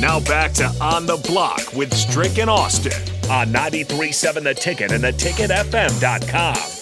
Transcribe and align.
Now 0.00 0.20
back 0.20 0.52
to 0.54 0.66
On 0.80 1.06
the 1.06 1.16
Block 1.16 1.72
with 1.74 1.94
Strick 1.94 2.38
and 2.38 2.50
Austin 2.50 2.92
on 3.30 3.48
93.7 3.52 4.42
The 4.42 4.54
Ticket 4.54 4.92
and 4.92 5.04
theticketfm.com. 5.04 6.74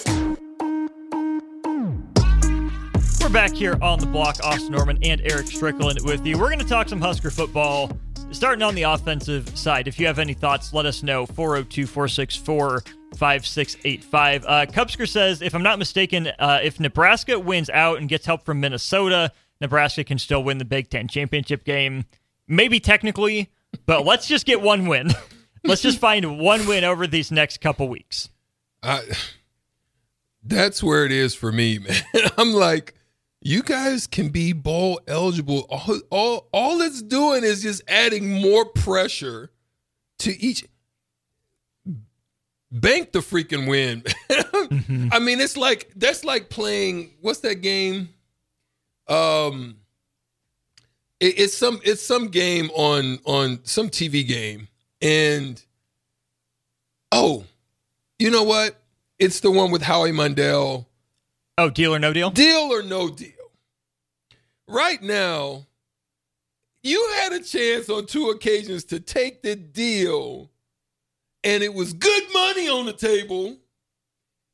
We're 3.20 3.28
back 3.28 3.52
here 3.52 3.78
on 3.80 4.00
the 4.00 4.06
block. 4.06 4.38
Austin 4.42 4.72
Norman 4.72 4.98
and 5.02 5.20
Eric 5.22 5.46
Strickland 5.46 6.00
with 6.02 6.26
you. 6.26 6.36
We're 6.36 6.48
going 6.48 6.58
to 6.58 6.66
talk 6.66 6.88
some 6.88 7.00
Husker 7.00 7.30
football, 7.30 7.96
starting 8.32 8.62
on 8.62 8.74
the 8.74 8.82
offensive 8.82 9.56
side. 9.56 9.86
If 9.86 10.00
you 10.00 10.06
have 10.06 10.18
any 10.18 10.34
thoughts, 10.34 10.72
let 10.72 10.86
us 10.86 11.04
know. 11.04 11.24
402 11.26 11.86
464 11.86 12.82
5685. 13.16 14.44
Uh, 14.44 14.66
Cubsker 14.66 15.08
says, 15.08 15.40
if 15.40 15.54
I'm 15.54 15.62
not 15.62 15.78
mistaken, 15.78 16.28
uh, 16.38 16.60
if 16.62 16.80
Nebraska 16.80 17.38
wins 17.38 17.70
out 17.70 17.98
and 17.98 18.08
gets 18.08 18.26
help 18.26 18.44
from 18.44 18.58
Minnesota, 18.58 19.30
Nebraska 19.60 20.02
can 20.02 20.18
still 20.18 20.42
win 20.42 20.58
the 20.58 20.64
Big 20.64 20.90
Ten 20.90 21.06
championship 21.06 21.64
game. 21.64 22.06
Maybe 22.52 22.80
technically, 22.80 23.50
but 23.86 24.04
let's 24.04 24.26
just 24.26 24.44
get 24.44 24.60
one 24.60 24.86
win. 24.86 25.10
let's 25.64 25.80
just 25.80 25.98
find 25.98 26.38
one 26.38 26.66
win 26.66 26.84
over 26.84 27.06
these 27.06 27.32
next 27.32 27.62
couple 27.62 27.88
weeks. 27.88 28.28
I, 28.82 29.00
that's 30.44 30.82
where 30.82 31.06
it 31.06 31.12
is 31.12 31.34
for 31.34 31.50
me, 31.50 31.78
man. 32.14 32.30
I'm 32.36 32.52
like, 32.52 32.94
you 33.40 33.62
guys 33.62 34.06
can 34.06 34.28
be 34.28 34.52
bowl 34.52 35.00
eligible. 35.08 35.66
All, 35.70 36.00
all, 36.10 36.48
all 36.52 36.82
it's 36.82 37.00
doing 37.00 37.42
is 37.42 37.62
just 37.62 37.82
adding 37.88 38.30
more 38.30 38.66
pressure 38.66 39.50
to 40.18 40.38
each. 40.38 40.66
Bank 42.70 43.12
the 43.12 43.20
freaking 43.20 43.66
win. 43.68 44.02
I 45.12 45.18
mean, 45.18 45.40
it's 45.40 45.56
like 45.58 45.90
that's 45.94 46.24
like 46.24 46.48
playing. 46.48 47.12
What's 47.20 47.40
that 47.40 47.56
game? 47.56 48.08
Um, 49.08 49.81
it, 51.22 51.38
it's 51.38 51.56
some 51.56 51.80
it's 51.84 52.02
some 52.02 52.28
game 52.28 52.68
on 52.74 53.20
on 53.24 53.60
some 53.62 53.88
TV 53.88 54.26
game, 54.26 54.68
and 55.00 55.62
oh, 57.12 57.44
you 58.18 58.30
know 58.30 58.42
what? 58.42 58.76
It's 59.18 59.40
the 59.40 59.50
one 59.50 59.70
with 59.70 59.82
Howie 59.82 60.12
Mandel. 60.12 60.88
Oh, 61.56 61.70
deal 61.70 61.94
or 61.94 61.98
no 61.98 62.12
deal? 62.12 62.30
Deal 62.30 62.72
or 62.72 62.82
no 62.82 63.08
deal. 63.08 63.30
Right 64.66 65.00
now, 65.00 65.66
you 66.82 67.08
had 67.20 67.32
a 67.32 67.40
chance 67.40 67.88
on 67.88 68.06
two 68.06 68.30
occasions 68.30 68.84
to 68.84 68.98
take 68.98 69.42
the 69.42 69.54
deal, 69.54 70.50
and 71.44 71.62
it 71.62 71.72
was 71.72 71.92
good 71.92 72.24
money 72.32 72.68
on 72.68 72.86
the 72.86 72.92
table, 72.92 73.58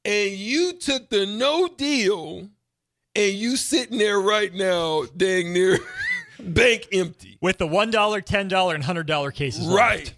and 0.04 0.32
you 0.32 0.74
took 0.74 1.08
the 1.08 1.24
no 1.24 1.68
deal, 1.68 2.48
and 3.14 3.32
you 3.32 3.56
sitting 3.56 3.96
there 3.96 4.20
right 4.20 4.52
now, 4.52 5.04
dang 5.16 5.54
near 5.54 5.78
bank 6.40 6.88
empty. 6.92 7.38
With 7.40 7.58
the 7.58 7.66
$1, 7.66 7.92
$10, 7.92 8.74
and 8.74 8.84
$100 8.84 9.34
cases. 9.34 9.66
Right. 9.66 9.98
left. 9.98 10.14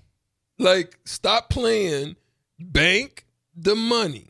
Like, 0.58 0.98
stop 1.04 1.50
playing. 1.50 2.16
Bank 2.58 3.24
the 3.56 3.74
money. 3.74 4.26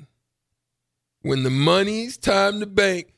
When 1.23 1.43
the 1.43 1.51
money's 1.51 2.17
time 2.17 2.61
to 2.61 2.67
bank, 2.67 3.13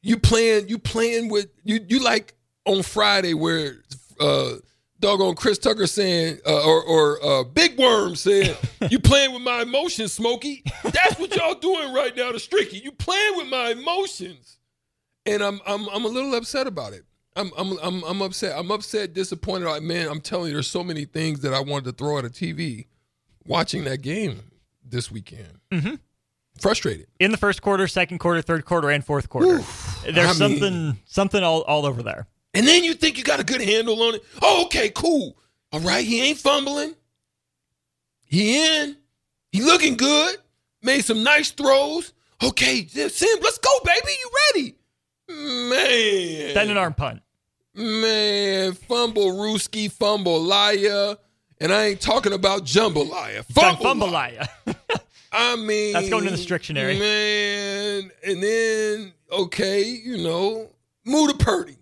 you 0.00 0.18
playing, 0.18 0.68
you 0.68 0.78
playing 0.78 1.28
with 1.28 1.48
you 1.64 1.80
you 1.88 2.00
like 2.00 2.34
on 2.64 2.82
Friday 2.82 3.34
where 3.34 3.76
uh 4.20 4.54
doggone 5.02 5.34
Chris 5.34 5.58
Tucker 5.58 5.86
saying 5.86 6.38
uh, 6.46 6.64
or 6.64 6.82
or 6.82 7.24
uh, 7.24 7.44
Big 7.44 7.78
Worm 7.78 8.16
saying 8.16 8.56
you 8.90 8.98
playing 8.98 9.32
with 9.32 9.42
my 9.42 9.62
emotions, 9.62 10.12
Smokey. 10.12 10.62
That's 10.84 11.18
what 11.18 11.34
y'all 11.36 11.54
doing 11.54 11.92
right 11.92 12.16
now 12.16 12.32
to 12.32 12.38
Streaky. 12.38 12.78
You 12.78 12.92
playing 12.92 13.36
with 13.36 13.48
my 13.48 13.70
emotions, 13.70 14.58
and 15.26 15.42
I'm 15.42 15.60
I'm 15.66 15.88
I'm 15.88 16.04
a 16.04 16.08
little 16.08 16.34
upset 16.34 16.66
about 16.66 16.92
it. 16.94 17.04
I'm 17.36 17.50
I'm 17.56 17.78
I'm 17.82 18.02
I'm 18.04 18.22
upset. 18.22 18.58
I'm 18.58 18.70
upset, 18.70 19.14
disappointed. 19.14 19.66
Like 19.66 19.82
man, 19.82 20.08
I'm 20.08 20.20
telling 20.20 20.48
you, 20.48 20.52
there's 20.54 20.66
so 20.68 20.84
many 20.84 21.04
things 21.04 21.40
that 21.40 21.54
I 21.54 21.60
wanted 21.60 21.84
to 21.86 21.92
throw 21.92 22.18
at 22.18 22.24
a 22.24 22.28
TV 22.28 22.86
watching 23.46 23.84
that 23.84 24.02
game 24.02 24.40
this 24.84 25.10
weekend. 25.10 25.58
Mhm. 25.70 25.98
Frustrated. 26.60 27.06
In 27.18 27.30
the 27.30 27.38
first 27.38 27.62
quarter, 27.62 27.88
second 27.88 28.18
quarter, 28.18 28.42
third 28.42 28.64
quarter, 28.66 28.90
and 28.90 29.04
fourth 29.04 29.28
quarter. 29.30 29.62
There's 30.04 30.16
I 30.18 30.22
mean- 30.26 30.34
something 30.60 30.98
something 31.06 31.42
all, 31.42 31.62
all 31.62 31.86
over 31.86 32.02
there. 32.02 32.26
And 32.54 32.68
then 32.68 32.84
you 32.84 32.92
think 32.92 33.16
you 33.16 33.24
got 33.24 33.40
a 33.40 33.44
good 33.44 33.62
handle 33.62 34.02
on 34.02 34.16
it. 34.16 34.24
Oh, 34.42 34.64
okay, 34.66 34.90
cool. 34.90 35.38
All 35.72 35.80
right, 35.80 36.04
he 36.04 36.20
ain't 36.20 36.36
fumbling. 36.36 36.94
He 38.24 38.62
in. 38.62 38.96
He 39.52 39.62
looking 39.62 39.96
good. 39.96 40.36
Made 40.82 41.02
some 41.04 41.22
nice 41.22 41.50
throws. 41.50 42.12
Okay, 42.42 42.86
Sim, 42.86 43.38
let's 43.42 43.56
go, 43.58 43.70
baby. 43.84 44.12
You 44.20 44.30
ready? 44.54 44.74
Man. 45.70 46.54
Then 46.54 46.70
an 46.70 46.76
arm 46.76 46.92
punt. 46.92 47.21
Man, 47.74 48.74
fumble 48.74 49.32
Rooski, 49.32 49.90
fumble 49.90 50.40
liar. 50.40 51.16
And 51.60 51.72
I 51.72 51.84
ain't 51.86 52.00
talking 52.00 52.32
about 52.32 52.64
jambalaya. 52.64 53.44
Fumble. 53.44 53.84
Fumbalaya. 53.84 54.48
I 55.32 55.56
mean, 55.56 55.94
That's 55.94 56.10
going 56.10 56.24
to 56.24 56.30
the 56.30 56.36
strictionary. 56.36 56.98
Man, 56.98 58.10
and 58.26 58.42
then 58.42 59.12
okay, 59.30 59.82
you 59.82 60.18
know, 60.18 60.68
Muda 61.06 61.34
Purdy. 61.34 61.78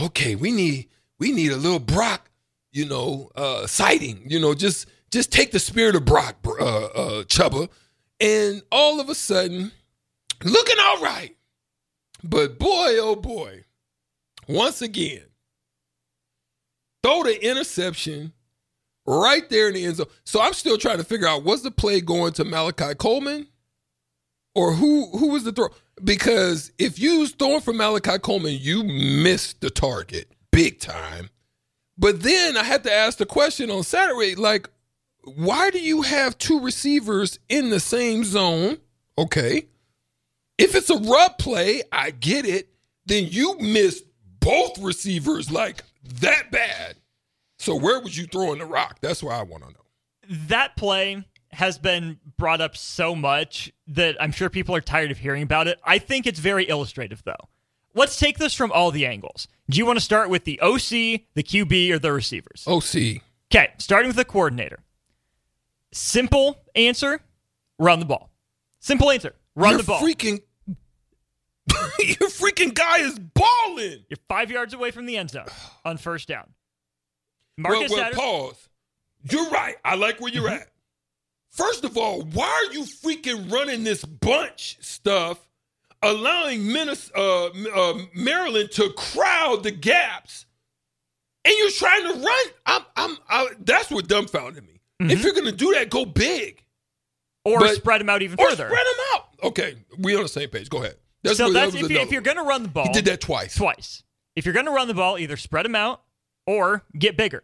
Okay, 0.00 0.34
we 0.34 0.50
need 0.50 0.88
we 1.18 1.30
need 1.30 1.52
a 1.52 1.56
little 1.56 1.78
Brock, 1.78 2.30
you 2.72 2.86
know, 2.86 3.30
uh 3.36 3.66
sighting. 3.66 4.22
You 4.26 4.40
know, 4.40 4.54
just 4.54 4.88
just 5.10 5.30
take 5.30 5.52
the 5.52 5.60
spirit 5.60 5.94
of 5.94 6.04
Brock, 6.04 6.36
uh, 6.44 6.64
uh 6.86 7.22
Chubba, 7.24 7.68
and 8.18 8.62
all 8.72 9.00
of 9.00 9.08
a 9.08 9.14
sudden, 9.14 9.70
looking 10.42 10.76
all 10.80 11.02
right. 11.02 11.36
But 12.24 12.58
boy, 12.58 12.96
oh 12.98 13.16
boy, 13.16 13.64
once 14.52 14.82
again, 14.82 15.24
throw 17.02 17.22
the 17.22 17.44
interception 17.44 18.32
right 19.06 19.48
there 19.50 19.68
in 19.68 19.74
the 19.74 19.84
end 19.84 19.96
zone. 19.96 20.06
So 20.24 20.40
I'm 20.40 20.52
still 20.52 20.78
trying 20.78 20.98
to 20.98 21.04
figure 21.04 21.26
out 21.26 21.44
was 21.44 21.62
the 21.62 21.70
play 21.70 22.00
going 22.00 22.32
to 22.34 22.44
Malachi 22.44 22.94
Coleman 22.94 23.48
or 24.54 24.72
who 24.72 25.06
who 25.16 25.28
was 25.28 25.44
the 25.44 25.52
throw? 25.52 25.68
Because 26.02 26.72
if 26.78 26.98
you 26.98 27.20
was 27.20 27.32
throwing 27.32 27.60
for 27.60 27.72
Malachi 27.72 28.18
Coleman, 28.18 28.56
you 28.60 28.82
missed 28.84 29.60
the 29.60 29.70
target 29.70 30.32
big 30.50 30.80
time. 30.80 31.30
But 31.98 32.22
then 32.22 32.56
I 32.56 32.64
had 32.64 32.84
to 32.84 32.92
ask 32.92 33.18
the 33.18 33.26
question 33.26 33.70
on 33.70 33.82
Saturday, 33.82 34.34
like, 34.34 34.70
why 35.24 35.70
do 35.70 35.78
you 35.78 36.02
have 36.02 36.38
two 36.38 36.60
receivers 36.60 37.38
in 37.48 37.68
the 37.68 37.80
same 37.80 38.24
zone? 38.24 38.78
Okay. 39.18 39.68
If 40.56 40.74
it's 40.74 40.90
a 40.90 40.96
rub 40.96 41.38
play, 41.38 41.82
I 41.92 42.10
get 42.10 42.46
it. 42.46 42.68
Then 43.06 43.26
you 43.28 43.58
missed 43.58 44.04
both 44.40 44.78
receivers 44.78 45.50
like 45.50 45.82
that 46.20 46.50
bad. 46.50 46.96
So 47.58 47.76
where 47.76 48.00
was 48.00 48.16
you 48.16 48.26
throwing 48.26 48.58
the 48.58 48.66
rock? 48.66 48.98
That's 49.00 49.22
what 49.22 49.34
I 49.34 49.42
want 49.42 49.64
to 49.64 49.70
know. 49.70 50.36
that 50.48 50.76
play 50.76 51.24
has 51.52 51.78
been 51.78 52.18
brought 52.38 52.60
up 52.60 52.76
so 52.76 53.14
much 53.14 53.72
that 53.88 54.16
I'm 54.20 54.30
sure 54.32 54.48
people 54.48 54.74
are 54.76 54.80
tired 54.80 55.10
of 55.10 55.18
hearing 55.18 55.42
about 55.42 55.66
it. 55.66 55.78
I 55.84 55.98
think 55.98 56.26
it's 56.26 56.38
very 56.38 56.68
illustrative, 56.68 57.22
though. 57.24 57.48
Let's 57.92 58.18
take 58.18 58.38
this 58.38 58.54
from 58.54 58.70
all 58.70 58.92
the 58.92 59.04
angles. 59.04 59.48
Do 59.68 59.76
you 59.78 59.84
want 59.84 59.98
to 59.98 60.04
start 60.04 60.30
with 60.30 60.44
the 60.44 60.60
OC, 60.60 61.22
the 61.34 61.42
QB, 61.42 61.90
or 61.90 61.98
the 61.98 62.12
receivers? 62.12 62.64
OC. 62.68 63.20
Okay, 63.52 63.72
starting 63.78 64.06
with 64.08 64.16
the 64.16 64.24
coordinator. 64.24 64.78
Simple 65.92 66.58
answer 66.76 67.20
run 67.78 67.98
the 67.98 68.06
ball. 68.06 68.30
Simple 68.78 69.10
answer 69.10 69.34
run 69.56 69.70
You're 69.70 69.78
the 69.78 69.84
ball. 69.84 70.00
freaking 70.00 70.40
Your 72.00 72.28
freaking 72.30 72.74
guy 72.74 72.98
is 72.98 73.18
balling. 73.18 74.04
You're 74.08 74.18
five 74.28 74.50
yards 74.50 74.74
away 74.74 74.90
from 74.90 75.06
the 75.06 75.16
end 75.16 75.30
zone 75.30 75.46
on 75.84 75.96
first 75.96 76.28
down. 76.28 76.48
Marcus 77.56 77.90
well, 77.90 78.10
Satter- 78.10 78.14
pause. 78.14 78.68
You're 79.30 79.50
right. 79.50 79.76
I 79.84 79.96
like 79.96 80.20
where 80.20 80.32
you're 80.32 80.44
Mm-hmm. 80.48 80.62
at. 80.62 80.68
First 81.50 81.84
of 81.84 81.98
all, 81.98 82.22
why 82.22 82.46
are 82.68 82.72
you 82.72 82.82
freaking 82.84 83.50
running 83.52 83.82
this 83.84 84.04
bunch 84.04 84.78
stuff, 84.80 85.38
allowing 86.00 86.60
Minnes- 86.72 87.10
uh, 87.14 87.46
uh, 87.48 87.98
Maryland 88.14 88.70
to 88.72 88.90
crowd 88.96 89.64
the 89.64 89.72
gaps, 89.72 90.46
and 91.44 91.52
you're 91.58 91.72
trying 91.72 92.02
to 92.14 92.20
run? 92.20 92.44
I'm, 92.66 92.82
I'm, 92.96 93.18
I, 93.28 93.48
that's 93.64 93.90
what 93.90 94.06
dumbfounded 94.08 94.64
me. 94.64 94.80
Mm-hmm. 95.02 95.10
If 95.10 95.24
you're 95.24 95.34
gonna 95.34 95.50
do 95.52 95.72
that, 95.74 95.90
go 95.90 96.04
big 96.04 96.62
or 97.44 97.58
but- 97.58 97.74
spread 97.74 98.00
them 98.00 98.08
out 98.08 98.22
even 98.22 98.38
or 98.38 98.50
further. 98.50 98.68
spread 98.68 98.86
them 98.86 99.04
out. 99.14 99.24
Okay, 99.42 99.74
we 99.98 100.14
on 100.16 100.22
the 100.22 100.28
same 100.28 100.48
page. 100.50 100.70
Go 100.70 100.78
ahead. 100.78 100.96
That's 101.22 101.36
so 101.36 101.46
what- 101.46 101.54
that's 101.54 101.74
if, 101.74 101.90
you, 101.90 102.06
you're 102.10 102.20
going 102.22 102.36
to 102.36 102.42
run 102.42 102.62
the 102.62 102.68
ball. 102.68 102.86
He 102.86 102.92
did 102.92 103.04
that 103.06 103.20
twice. 103.20 103.54
twice. 103.54 104.02
If 104.36 104.44
you're 104.44 104.54
going 104.54 104.66
to 104.66 104.72
run 104.72 104.88
the 104.88 104.94
ball, 104.94 105.18
either 105.18 105.36
spread 105.36 105.64
them 105.64 105.74
out 105.74 106.02
or 106.46 106.84
get 106.98 107.16
bigger. 107.16 107.42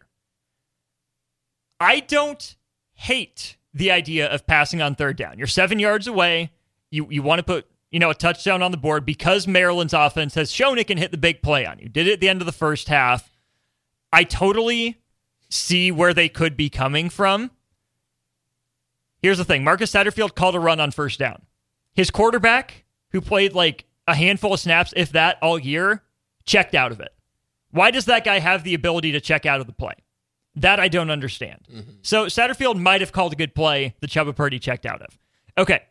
I 1.79 1.99
don't 1.99 2.55
hate 2.93 3.57
the 3.73 3.91
idea 3.91 4.27
of 4.27 4.47
passing 4.47 4.81
on 4.81 4.95
third 4.95 5.17
down. 5.17 5.37
You're 5.37 5.47
seven 5.47 5.79
yards 5.79 6.07
away. 6.07 6.51
You 6.89 7.07
you 7.11 7.21
want 7.21 7.39
to 7.39 7.43
put 7.43 7.67
you 7.91 7.99
know 7.99 8.09
a 8.09 8.15
touchdown 8.15 8.63
on 8.63 8.71
the 8.71 8.77
board 8.77 9.05
because 9.05 9.47
Maryland's 9.47 9.93
offense 9.93 10.33
has 10.35 10.51
shown 10.51 10.79
it 10.79 10.87
can 10.87 10.97
hit 10.97 11.11
the 11.11 11.17
big 11.17 11.41
play 11.43 11.65
on 11.65 11.77
you. 11.79 11.89
Did 11.89 12.07
it 12.07 12.13
at 12.13 12.19
the 12.19 12.29
end 12.29 12.41
of 12.41 12.45
the 12.45 12.51
first 12.51 12.87
half. 12.87 13.37
I 14.11 14.23
totally 14.23 15.01
see 15.49 15.91
where 15.91 16.13
they 16.13 16.29
could 16.29 16.57
be 16.57 16.69
coming 16.69 17.09
from. 17.09 17.51
Here's 19.21 19.37
the 19.37 19.45
thing: 19.45 19.63
Marcus 19.63 19.91
Satterfield 19.91 20.33
called 20.33 20.55
a 20.55 20.59
run 20.59 20.79
on 20.79 20.91
first 20.91 21.19
down. 21.19 21.43
His 21.93 22.09
quarterback, 22.09 22.85
who 23.17 23.21
played 23.21 23.53
like 23.53 23.85
a 24.07 24.13
handful 24.13 24.53
of 24.53 24.59
snaps, 24.59 24.93
if 24.95 25.11
that, 25.13 25.39
all 25.41 25.57
year, 25.57 26.03
checked 26.45 26.75
out 26.75 26.91
of 26.91 26.99
it. 26.99 27.13
Why 27.71 27.89
does 27.89 28.05
that 28.05 28.23
guy 28.23 28.37
have 28.39 28.63
the 28.63 28.75
ability 28.75 29.11
to 29.13 29.19
check 29.19 29.45
out 29.47 29.59
of 29.59 29.65
the 29.65 29.73
play? 29.73 29.93
That 30.55 30.79
I 30.79 30.87
don't 30.87 31.09
understand. 31.09 31.67
Mm-hmm. 31.71 31.91
So 32.03 32.27
Satterfield 32.27 32.79
might 32.79 33.01
have 33.01 33.11
called 33.11 33.33
a 33.33 33.35
good 33.35 33.55
play 33.55 33.95
that 33.99 34.09
Chubba 34.09 34.35
Purdy 34.35 34.59
checked 34.59 34.85
out 34.85 35.01
of. 35.01 35.17
Okay. 35.57 35.81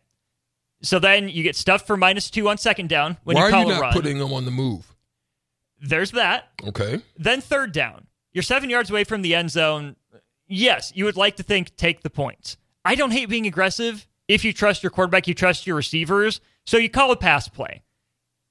So 0.82 0.98
then 1.00 1.28
you 1.28 1.42
get 1.42 1.56
stuffed 1.56 1.86
for 1.86 1.96
minus 1.96 2.30
two 2.30 2.48
on 2.48 2.58
second 2.58 2.88
down 2.88 3.16
when 3.24 3.34
Why 3.34 3.42
you 3.42 3.46
are 3.46 3.50
call 3.50 3.64
you 3.64 3.70
a 3.70 3.72
not 3.74 3.80
run. 3.80 3.92
putting 3.92 4.18
them 4.18 4.32
on 4.32 4.44
the 4.44 4.50
move? 4.52 4.94
There's 5.80 6.12
that. 6.12 6.48
Okay. 6.64 7.02
Then 7.18 7.40
third 7.40 7.72
down. 7.72 8.06
You're 8.32 8.42
seven 8.42 8.70
yards 8.70 8.90
away 8.90 9.02
from 9.04 9.22
the 9.22 9.34
end 9.34 9.50
zone. 9.50 9.96
Yes, 10.46 10.92
you 10.94 11.04
would 11.06 11.16
like 11.16 11.36
to 11.36 11.42
think 11.42 11.76
take 11.76 12.02
the 12.02 12.10
points. 12.10 12.56
I 12.84 12.94
don't 12.94 13.10
hate 13.10 13.28
being 13.28 13.46
aggressive. 13.46 14.06
If 14.28 14.44
you 14.44 14.52
trust 14.52 14.82
your 14.82 14.90
quarterback, 14.90 15.26
you 15.26 15.34
trust 15.34 15.66
your 15.66 15.76
receivers. 15.76 16.40
So 16.66 16.76
you 16.76 16.90
call 16.90 17.12
a 17.12 17.16
pass 17.16 17.48
play. 17.48 17.82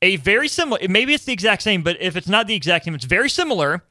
A 0.02 0.16
very 0.18 0.48
similar, 0.48 0.88
maybe 0.88 1.14
it's 1.14 1.26
the 1.26 1.34
exact 1.34 1.62
same, 1.62 1.82
but 1.82 2.02
if 2.02 2.16
it's 2.16 2.28
not 2.28 2.48
the 2.48 2.56
exact 2.56 2.86
same, 2.86 2.96
it's 2.96 3.06
very 3.06 3.30
similar 3.30 3.84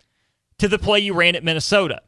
to 0.59 0.69
the 0.69 0.79
play 0.79 1.01
you 1.01 1.15
ran 1.15 1.35
at 1.35 1.45
Minnesota. 1.45 2.03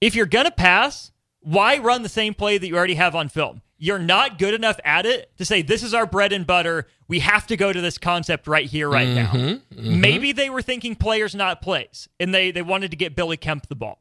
If 0.00 0.14
you're 0.14 0.26
going 0.26 0.46
to 0.46 0.50
pass, 0.50 1.12
why 1.40 1.78
run 1.78 2.02
the 2.02 2.08
same 2.08 2.34
play 2.34 2.58
that 2.58 2.66
you 2.66 2.76
already 2.76 2.94
have 2.94 3.14
on 3.14 3.28
film? 3.28 3.60
You're 3.76 3.98
not 3.98 4.38
good 4.38 4.54
enough 4.54 4.80
at 4.84 5.04
it 5.04 5.36
to 5.36 5.44
say, 5.44 5.60
this 5.60 5.82
is 5.82 5.92
our 5.92 6.06
bread 6.06 6.32
and 6.32 6.46
butter. 6.46 6.86
We 7.06 7.18
have 7.20 7.46
to 7.48 7.56
go 7.56 7.72
to 7.72 7.80
this 7.80 7.98
concept 7.98 8.46
right 8.46 8.66
here, 8.66 8.88
right 8.88 9.08
now. 9.08 9.32
Mm-hmm, 9.32 9.78
mm-hmm. 9.78 10.00
Maybe 10.00 10.32
they 10.32 10.48
were 10.48 10.62
thinking 10.62 10.94
players, 10.94 11.34
not 11.34 11.60
plays, 11.60 12.08
and 12.18 12.34
they, 12.34 12.50
they 12.50 12.62
wanted 12.62 12.92
to 12.92 12.96
get 12.96 13.16
Billy 13.16 13.36
Kemp 13.36 13.68
the 13.68 13.74
ball. 13.74 14.00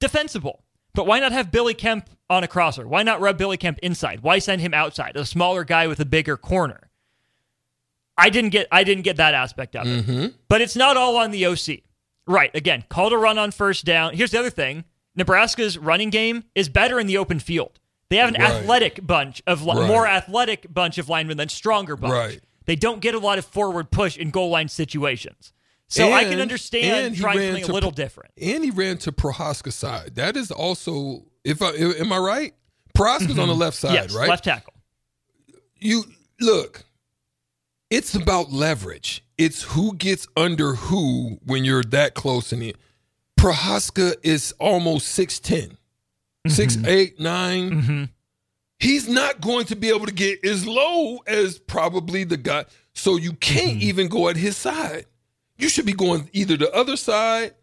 Defensible. 0.00 0.64
But 0.94 1.06
why 1.06 1.20
not 1.20 1.32
have 1.32 1.50
Billy 1.50 1.74
Kemp 1.74 2.08
on 2.30 2.42
a 2.42 2.48
crosser? 2.48 2.88
Why 2.88 3.02
not 3.02 3.20
rub 3.20 3.36
Billy 3.36 3.56
Kemp 3.56 3.78
inside? 3.82 4.20
Why 4.20 4.38
send 4.38 4.62
him 4.62 4.72
outside? 4.72 5.16
A 5.16 5.26
smaller 5.26 5.64
guy 5.64 5.86
with 5.86 6.00
a 6.00 6.06
bigger 6.06 6.36
corner. 6.36 6.87
I 8.18 8.30
didn't 8.30 8.50
get 8.50 8.66
I 8.70 8.84
didn't 8.84 9.04
get 9.04 9.16
that 9.16 9.32
aspect 9.32 9.76
of 9.76 9.86
it. 9.86 10.06
Mm-hmm. 10.06 10.26
But 10.48 10.60
it's 10.60 10.76
not 10.76 10.96
all 10.96 11.16
on 11.16 11.30
the 11.30 11.46
OC. 11.46 11.80
Right. 12.26 12.54
Again, 12.54 12.84
called 12.88 13.12
a 13.12 13.16
run 13.16 13.38
on 13.38 13.52
first 13.52 13.84
down. 13.84 14.14
Here's 14.14 14.32
the 14.32 14.38
other 14.38 14.50
thing. 14.50 14.84
Nebraska's 15.14 15.78
running 15.78 16.10
game 16.10 16.44
is 16.54 16.68
better 16.68 17.00
in 17.00 17.06
the 17.06 17.16
open 17.16 17.38
field. 17.38 17.80
They 18.10 18.16
have 18.16 18.28
an 18.28 18.40
Right. 18.40 18.50
athletic 18.50 19.06
bunch 19.06 19.42
of 19.46 19.62
li- 19.62 19.78
Right. 19.78 19.86
more 19.86 20.06
athletic 20.06 20.72
bunch 20.72 20.98
of 20.98 21.08
linemen 21.08 21.36
than 21.36 21.48
stronger 21.48 21.96
bunch. 21.96 22.12
Right. 22.12 22.40
They 22.66 22.76
don't 22.76 23.00
get 23.00 23.14
a 23.14 23.18
lot 23.18 23.38
of 23.38 23.44
forward 23.46 23.90
push 23.90 24.16
in 24.16 24.30
goal 24.30 24.50
line 24.50 24.68
situations. 24.68 25.52
So 25.88 26.12
I 26.12 26.24
can 26.24 26.38
understand 26.38 27.16
trying 27.16 27.38
something 27.38 27.64
to 27.64 27.72
a 27.72 27.74
little 27.74 27.90
different. 27.90 28.32
And 28.40 28.62
he 28.62 28.70
ran 28.70 28.98
to 28.98 29.12
Prochazka's 29.12 29.74
side. 29.74 30.16
That 30.16 30.36
is 30.36 30.50
also, 30.50 31.24
if 31.44 31.62
I 31.62 31.70
am 31.70 32.12
I 32.12 32.18
right? 32.18 32.54
Prochazka's 32.94 33.38
on 33.38 33.48
the 33.48 33.54
mm-hmm. 33.54 33.60
left 33.60 33.76
side, 33.78 33.94
yes, 33.94 34.14
right? 34.14 34.28
left 34.28 34.44
tackle. 34.44 34.74
You 35.78 36.04
look. 36.40 36.84
It's 37.90 38.14
about 38.14 38.52
leverage. 38.52 39.24
It's 39.38 39.62
who 39.62 39.94
gets 39.96 40.26
under 40.36 40.74
who 40.74 41.38
when 41.44 41.64
you're 41.64 41.84
that 41.84 42.14
close 42.14 42.52
in 42.52 42.62
it. 42.62 42.76
Prochazka 43.38 44.16
is 44.22 44.52
almost 44.58 45.16
6'10, 45.18 45.76
Mm-hmm. 46.46 46.84
6'8, 46.86 47.18
9. 47.20 48.08
He's 48.80 49.08
not 49.08 49.40
going 49.40 49.66
to 49.66 49.76
be 49.76 49.88
able 49.88 50.06
to 50.06 50.12
get 50.12 50.44
as 50.44 50.66
low 50.66 51.18
as 51.26 51.58
probably 51.58 52.24
the 52.24 52.36
guy. 52.36 52.64
So 52.94 53.16
you 53.16 53.32
can't 53.34 53.72
Mm-hmm. 53.78 53.82
even 53.88 54.08
go 54.08 54.28
at 54.28 54.36
his 54.36 54.56
side. 54.56 55.06
You 55.56 55.68
should 55.68 55.86
be 55.86 55.92
going 55.92 56.28
either 56.32 56.56
the 56.56 56.72
other 56.72 56.96
side 56.96 57.54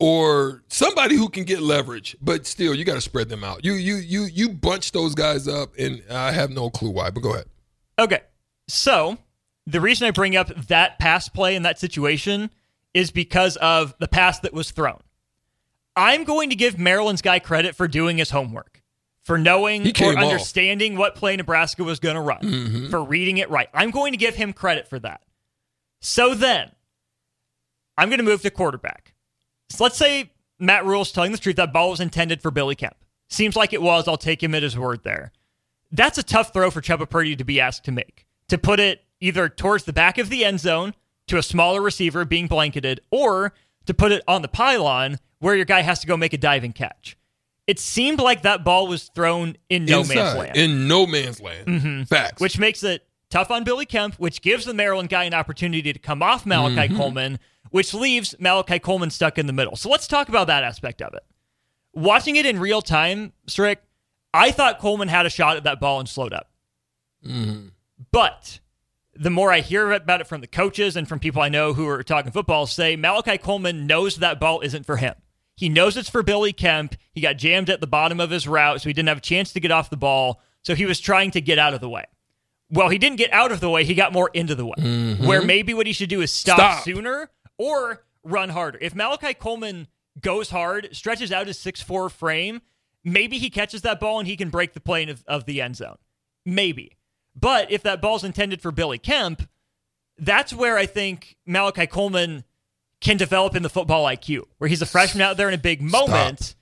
or 0.00 0.62
somebody 0.68 1.16
who 1.16 1.28
can 1.28 1.44
get 1.44 1.60
leverage. 1.60 2.16
But 2.20 2.46
still, 2.46 2.74
you 2.74 2.84
got 2.84 2.94
to 2.94 3.00
spread 3.00 3.28
them 3.28 3.44
out. 3.44 3.64
You 3.64 3.74
you 3.74 3.96
you 3.96 4.22
you 4.24 4.48
bunch 4.50 4.92
those 4.92 5.14
guys 5.14 5.46
up, 5.48 5.72
and 5.78 6.02
I 6.10 6.32
have 6.32 6.50
no 6.50 6.70
clue 6.70 6.90
why. 6.90 7.10
But 7.10 7.22
go 7.22 7.34
ahead. 7.34 7.46
Okay. 7.98 8.20
So 8.68 9.18
the 9.70 9.80
reason 9.80 10.06
I 10.08 10.10
bring 10.12 10.34
up 10.36 10.48
that 10.68 10.98
pass 10.98 11.28
play 11.28 11.54
in 11.54 11.62
that 11.62 11.78
situation 11.78 12.50
is 12.94 13.10
because 13.10 13.56
of 13.56 13.94
the 13.98 14.08
pass 14.08 14.40
that 14.40 14.52
was 14.52 14.70
thrown. 14.70 15.00
I'm 15.94 16.24
going 16.24 16.50
to 16.50 16.56
give 16.56 16.78
Maryland's 16.78 17.22
guy 17.22 17.38
credit 17.38 17.74
for 17.74 17.86
doing 17.88 18.18
his 18.18 18.30
homework, 18.30 18.82
for 19.24 19.36
knowing 19.36 19.86
or 20.00 20.12
off. 20.12 20.16
understanding 20.16 20.96
what 20.96 21.14
play 21.16 21.36
Nebraska 21.36 21.84
was 21.84 21.98
going 22.00 22.14
to 22.14 22.20
run, 22.20 22.40
Mm-hmm. 22.40 22.88
for 22.90 23.02
reading 23.02 23.38
it 23.38 23.50
right. 23.50 23.68
I'm 23.74 23.90
going 23.90 24.12
to 24.12 24.16
give 24.18 24.34
him 24.36 24.52
credit 24.52 24.88
for 24.88 24.98
that. 25.00 25.20
So 26.00 26.34
then, 26.34 26.70
I'm 27.96 28.08
going 28.08 28.18
to 28.20 28.24
move 28.24 28.42
to 28.42 28.50
quarterback. 28.50 29.12
So 29.70 29.84
let's 29.84 29.98
say 29.98 30.30
Matt 30.58 30.86
Rhule's 30.86 31.12
telling 31.12 31.32
the 31.32 31.38
truth 31.38 31.56
that 31.56 31.72
ball 31.72 31.90
was 31.90 32.00
intended 32.00 32.40
for 32.40 32.50
Billy 32.50 32.74
Kemp. 32.76 32.96
Seems 33.28 33.56
like 33.56 33.72
it 33.72 33.82
was. 33.82 34.08
I'll 34.08 34.16
take 34.16 34.42
him 34.42 34.54
at 34.54 34.62
his 34.62 34.78
word 34.78 35.02
there. 35.02 35.32
That's 35.90 36.16
a 36.16 36.22
tough 36.22 36.52
throw 36.52 36.70
for 36.70 36.80
Chubba 36.80 37.08
Purdy 37.10 37.36
to 37.36 37.44
be 37.44 37.60
asked 37.60 37.84
to 37.84 37.92
make. 37.92 38.24
To 38.48 38.56
put 38.56 38.78
it 38.80 39.02
either 39.20 39.48
towards 39.48 39.84
the 39.84 39.92
back 39.92 40.18
of 40.18 40.28
the 40.30 40.44
end 40.44 40.60
zone 40.60 40.94
to 41.26 41.36
a 41.38 41.42
smaller 41.42 41.80
receiver 41.82 42.24
being 42.24 42.46
blanketed, 42.46 43.00
or 43.10 43.52
to 43.86 43.94
put 43.94 44.12
it 44.12 44.22
on 44.26 44.42
the 44.42 44.48
pylon 44.48 45.18
where 45.40 45.54
your 45.54 45.64
guy 45.64 45.82
has 45.82 46.00
to 46.00 46.06
go 46.06 46.16
make 46.16 46.32
a 46.32 46.38
diving 46.38 46.72
catch. 46.72 47.16
It 47.66 47.78
seemed 47.78 48.18
like 48.18 48.42
that 48.42 48.64
ball 48.64 48.86
was 48.86 49.10
thrown 49.14 49.56
in 49.68 49.84
no 49.84 50.00
Inside, 50.00 50.14
man's 50.14 50.38
land. 50.38 50.56
In 50.56 50.88
no 50.88 51.06
man's 51.06 51.40
land. 51.40 52.08
Facts. 52.08 52.40
which 52.40 52.58
makes 52.58 52.82
it 52.82 53.06
tough 53.30 53.50
on 53.50 53.62
Billy 53.62 53.84
Kemp, 53.84 54.14
which 54.14 54.40
gives 54.40 54.64
the 54.64 54.72
Maryland 54.72 55.10
guy 55.10 55.24
an 55.24 55.34
opportunity 55.34 55.92
to 55.92 55.98
come 55.98 56.22
off 56.22 56.46
Malachi 56.46 56.88
Mm-hmm. 56.88 56.96
Coleman, 56.96 57.38
which 57.70 57.92
leaves 57.92 58.34
Malachi 58.38 58.78
Coleman 58.78 59.10
stuck 59.10 59.36
in 59.36 59.46
the 59.46 59.52
middle. 59.52 59.76
So 59.76 59.90
let's 59.90 60.06
talk 60.06 60.30
about 60.30 60.46
that 60.46 60.64
aspect 60.64 61.02
of 61.02 61.12
it. 61.12 61.24
Watching 61.92 62.36
it 62.36 62.46
in 62.46 62.58
real 62.58 62.80
time, 62.80 63.34
Strick, 63.46 63.82
I 64.32 64.50
thought 64.50 64.78
Coleman 64.78 65.08
had 65.08 65.26
a 65.26 65.30
shot 65.30 65.58
at 65.58 65.64
that 65.64 65.78
ball 65.78 66.00
and 66.00 66.08
slowed 66.08 66.32
up. 66.32 66.50
Mm-hmm. 67.26 67.68
But 68.12 68.60
the 69.18 69.30
more 69.30 69.52
I 69.52 69.60
hear 69.60 69.90
about 69.92 70.20
it 70.20 70.26
from 70.26 70.40
the 70.40 70.46
coaches 70.46 70.96
and 70.96 71.08
from 71.08 71.18
people 71.18 71.42
I 71.42 71.48
know 71.48 71.72
who 71.72 71.86
are 71.88 72.02
talking 72.02 72.30
football, 72.32 72.66
say 72.66 72.96
Malachi 72.96 73.38
Coleman 73.38 73.86
knows 73.86 74.16
that 74.16 74.40
ball 74.40 74.60
isn't 74.60 74.86
for 74.86 74.96
him. 74.96 75.14
He 75.56 75.68
knows 75.68 75.96
it's 75.96 76.08
for 76.08 76.22
Billy 76.22 76.52
Kemp. 76.52 76.94
He 77.10 77.20
got 77.20 77.36
jammed 77.36 77.68
at 77.68 77.80
the 77.80 77.86
bottom 77.88 78.20
of 78.20 78.30
his 78.30 78.46
route, 78.46 78.80
so 78.80 78.88
he 78.88 78.92
didn't 78.92 79.08
have 79.08 79.18
a 79.18 79.22
chance 79.22 79.52
to 79.52 79.60
get 79.60 79.72
off 79.72 79.90
the 79.90 79.96
ball. 79.96 80.40
So 80.62 80.74
he 80.76 80.86
was 80.86 81.00
trying 81.00 81.32
to 81.32 81.40
get 81.40 81.58
out 81.58 81.74
of 81.74 81.80
the 81.80 81.88
way. 81.88 82.04
Well, 82.70 82.90
he 82.90 82.98
didn't 82.98 83.16
get 83.16 83.32
out 83.32 83.50
of 83.50 83.60
the 83.60 83.70
way, 83.70 83.84
he 83.84 83.94
got 83.94 84.12
more 84.12 84.30
into 84.34 84.54
the 84.54 84.66
way. 84.66 84.76
Mm-hmm. 84.78 85.26
Where 85.26 85.42
maybe 85.42 85.74
what 85.74 85.86
he 85.86 85.92
should 85.92 86.10
do 86.10 86.20
is 86.20 86.30
stop, 86.30 86.56
Stop. 86.56 86.84
sooner 86.84 87.30
or 87.56 88.04
run 88.22 88.50
harder. 88.50 88.78
If 88.80 88.94
Malachi 88.94 89.34
Coleman 89.34 89.88
goes 90.20 90.50
hard, 90.50 90.90
stretches 90.92 91.32
out 91.32 91.46
his 91.46 91.58
6'4 91.58 92.10
frame, 92.10 92.60
maybe 93.02 93.38
he 93.38 93.50
catches 93.50 93.82
that 93.82 93.98
ball 93.98 94.18
and 94.18 94.28
he 94.28 94.36
can 94.36 94.50
break 94.50 94.74
the 94.74 94.80
plane 94.80 95.08
of, 95.08 95.24
of 95.26 95.44
the 95.46 95.60
end 95.62 95.76
zone. 95.76 95.96
Maybe. 96.44 96.97
But 97.38 97.70
if 97.70 97.82
that 97.84 98.00
ball's 98.00 98.24
intended 98.24 98.60
for 98.62 98.72
Billy 98.72 98.98
Kemp, 98.98 99.48
that's 100.18 100.52
where 100.52 100.76
I 100.76 100.86
think 100.86 101.36
Malachi 101.46 101.86
Coleman 101.86 102.44
can 103.00 103.16
develop 103.16 103.54
in 103.54 103.62
the 103.62 103.68
football 103.68 104.04
IQ, 104.06 104.44
where 104.58 104.68
he's 104.68 104.82
a 104.82 104.86
freshman 104.86 105.22
out 105.22 105.36
there 105.36 105.48
in 105.48 105.54
a 105.54 105.58
big 105.58 105.80
moment. 105.80 106.54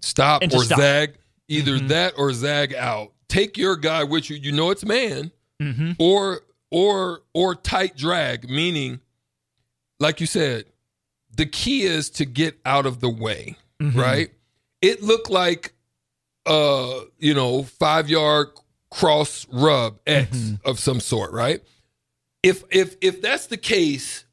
stop 0.00 0.42
and 0.42 0.52
or 0.54 0.64
stop. 0.64 0.78
zag. 0.78 1.14
Either 1.48 1.72
Mm-hmm. 1.76 1.88
that 1.88 2.14
or 2.18 2.32
zag 2.32 2.74
out. 2.74 3.12
Take 3.28 3.56
your 3.56 3.76
guy 3.76 4.02
with 4.04 4.28
you. 4.30 4.36
You 4.36 4.50
know 4.52 4.70
it's 4.70 4.84
man. 4.84 5.30
Mm-hmm. 5.62 5.92
Or 5.98 6.40
or 6.72 7.20
or 7.34 7.54
tight 7.54 7.96
drag, 7.96 8.50
meaning, 8.50 9.00
like 10.00 10.20
you 10.20 10.26
said, 10.26 10.64
the 11.36 11.46
key 11.46 11.82
is 11.84 12.10
to 12.10 12.24
get 12.24 12.58
out 12.64 12.84
of 12.86 13.00
the 13.00 13.08
way. 13.08 13.56
Mm-hmm. 13.80 13.98
Right? 13.98 14.30
It 14.82 15.02
looked 15.02 15.30
like 15.30 15.72
uh, 16.46 17.00
you 17.18 17.34
know, 17.34 17.62
five 17.62 18.08
yard 18.08 18.48
cross 18.90 19.46
rub 19.52 19.98
X 20.06 20.36
Mm-hmm. 20.36 20.68
of 20.68 20.78
some 20.78 21.00
sort, 21.00 21.32
right? 21.32 21.62
if 22.42 22.62
if 22.70 22.96
if 23.00 23.20
that's 23.22 23.46
the 23.46 23.56
case, 23.56 24.24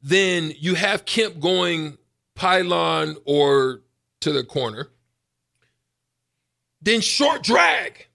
then 0.00 0.52
you 0.58 0.74
have 0.74 1.04
Kemp 1.04 1.38
going 1.38 1.98
pylon 2.34 3.16
or 3.26 3.82
to 4.20 4.32
the 4.32 4.42
corner. 4.44 4.88
Then 6.80 7.00
short 7.00 7.42
drag. 7.42 8.06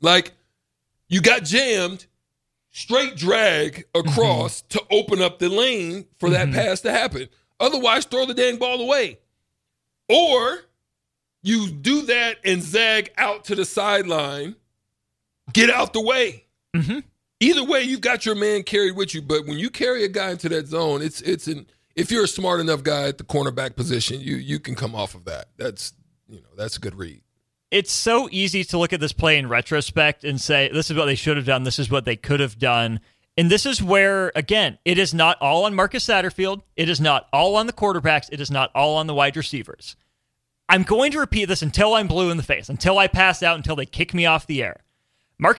Like 0.00 0.32
you 1.08 1.20
got 1.22 1.44
jammed, 1.44 2.06
straight 2.70 3.16
drag 3.16 3.84
across 3.94 4.62
to 4.62 4.82
open 4.90 5.22
up 5.22 5.38
the 5.38 5.48
lane 5.48 6.06
for 6.18 6.30
that 6.30 6.50
pass 6.52 6.80
to 6.82 6.90
happen. 6.92 7.28
Otherwise, 7.58 8.04
throw 8.04 8.26
the 8.26 8.34
dang 8.34 8.58
ball 8.58 8.80
away. 8.82 9.18
Or 10.08 10.58
you 11.42 11.70
do 11.70 12.02
that 12.02 12.38
and 12.44 12.62
zag 12.62 13.12
out 13.16 13.44
to 13.44 13.54
the 13.54 13.64
sideline, 13.64 14.56
get 15.52 15.70
out 15.70 15.92
the 15.92 16.00
way. 16.00 16.44
Mm-hmm. 16.74 17.00
Either 17.40 17.64
way, 17.64 17.82
you've 17.82 18.00
got 18.00 18.24
your 18.24 18.34
man 18.34 18.62
carried 18.62 18.96
with 18.96 19.14
you. 19.14 19.22
But 19.22 19.46
when 19.46 19.58
you 19.58 19.70
carry 19.70 20.04
a 20.04 20.08
guy 20.08 20.30
into 20.30 20.48
that 20.50 20.66
zone, 20.68 21.02
it's 21.02 21.20
it's 21.22 21.46
an 21.46 21.66
if 21.94 22.10
you're 22.10 22.24
a 22.24 22.28
smart 22.28 22.60
enough 22.60 22.82
guy 22.82 23.08
at 23.08 23.18
the 23.18 23.24
cornerback 23.24 23.76
position, 23.76 24.20
you 24.20 24.36
you 24.36 24.58
can 24.58 24.74
come 24.74 24.94
off 24.94 25.14
of 25.14 25.24
that. 25.26 25.48
That's 25.56 25.92
you 26.28 26.40
know 26.40 26.48
that's 26.56 26.76
a 26.76 26.80
good 26.80 26.94
read. 26.94 27.20
it's 27.70 27.92
so 27.92 28.28
easy 28.32 28.64
to 28.64 28.78
look 28.78 28.92
at 28.92 29.00
this 29.00 29.12
play 29.12 29.38
in 29.38 29.48
retrospect 29.48 30.24
and 30.24 30.40
say 30.40 30.70
this 30.72 30.90
is 30.90 30.96
what 30.96 31.06
they 31.06 31.14
should 31.14 31.36
have 31.36 31.46
done 31.46 31.62
this 31.64 31.78
is 31.78 31.90
what 31.90 32.04
they 32.04 32.16
could 32.16 32.40
have 32.40 32.58
done 32.58 33.00
and 33.36 33.50
this 33.50 33.66
is 33.66 33.82
where 33.82 34.32
again 34.34 34.78
it 34.84 34.98
is 34.98 35.12
not 35.14 35.36
all 35.40 35.64
on 35.64 35.74
marcus 35.74 36.04
satterfield 36.06 36.62
it 36.76 36.88
is 36.88 37.00
not 37.00 37.28
all 37.32 37.54
on 37.56 37.66
the 37.66 37.72
quarterbacks 37.72 38.28
it 38.32 38.40
is 38.40 38.50
not 38.50 38.70
all 38.74 38.96
on 38.96 39.06
the 39.06 39.14
wide 39.14 39.36
receivers 39.36 39.94
i'm 40.68 40.82
going 40.84 41.12
to 41.12 41.18
repeat 41.20 41.44
this 41.46 41.62
until 41.62 41.94
i'm 41.94 42.06
blue 42.08 42.30
in 42.30 42.36
the 42.36 42.42
face 42.42 42.68
until 42.68 42.98
i 42.98 43.06
pass 43.06 43.42
out 43.42 43.56
until 43.56 43.76
they 43.76 43.86
kick 43.86 44.12
me 44.14 44.26
off 44.26 44.46
the 44.46 44.62
air 44.62 44.82
mark 45.38 45.58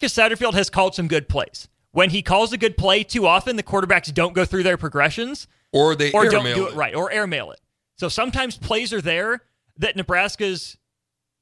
Marcus 0.00 0.16
Satterfield 0.16 0.54
has 0.54 0.70
called 0.70 0.94
some 0.94 1.08
good 1.08 1.28
plays. 1.28 1.68
When 1.90 2.10
he 2.10 2.22
calls 2.22 2.52
a 2.52 2.58
good 2.58 2.76
play, 2.76 3.02
too 3.02 3.26
often 3.26 3.56
the 3.56 3.62
quarterbacks 3.64 4.12
don't 4.14 4.32
go 4.32 4.44
through 4.44 4.62
their 4.62 4.76
progressions 4.76 5.48
Or 5.72 5.96
they 5.96 6.12
or 6.12 6.28
don't 6.28 6.44
do 6.44 6.68
it 6.68 6.74
right 6.74 6.94
or 6.94 7.10
airmail 7.10 7.50
it. 7.50 7.60
So 7.96 8.08
sometimes 8.08 8.56
plays 8.56 8.92
are 8.92 9.00
there 9.00 9.40
that 9.78 9.96
Nebraska's 9.96 10.76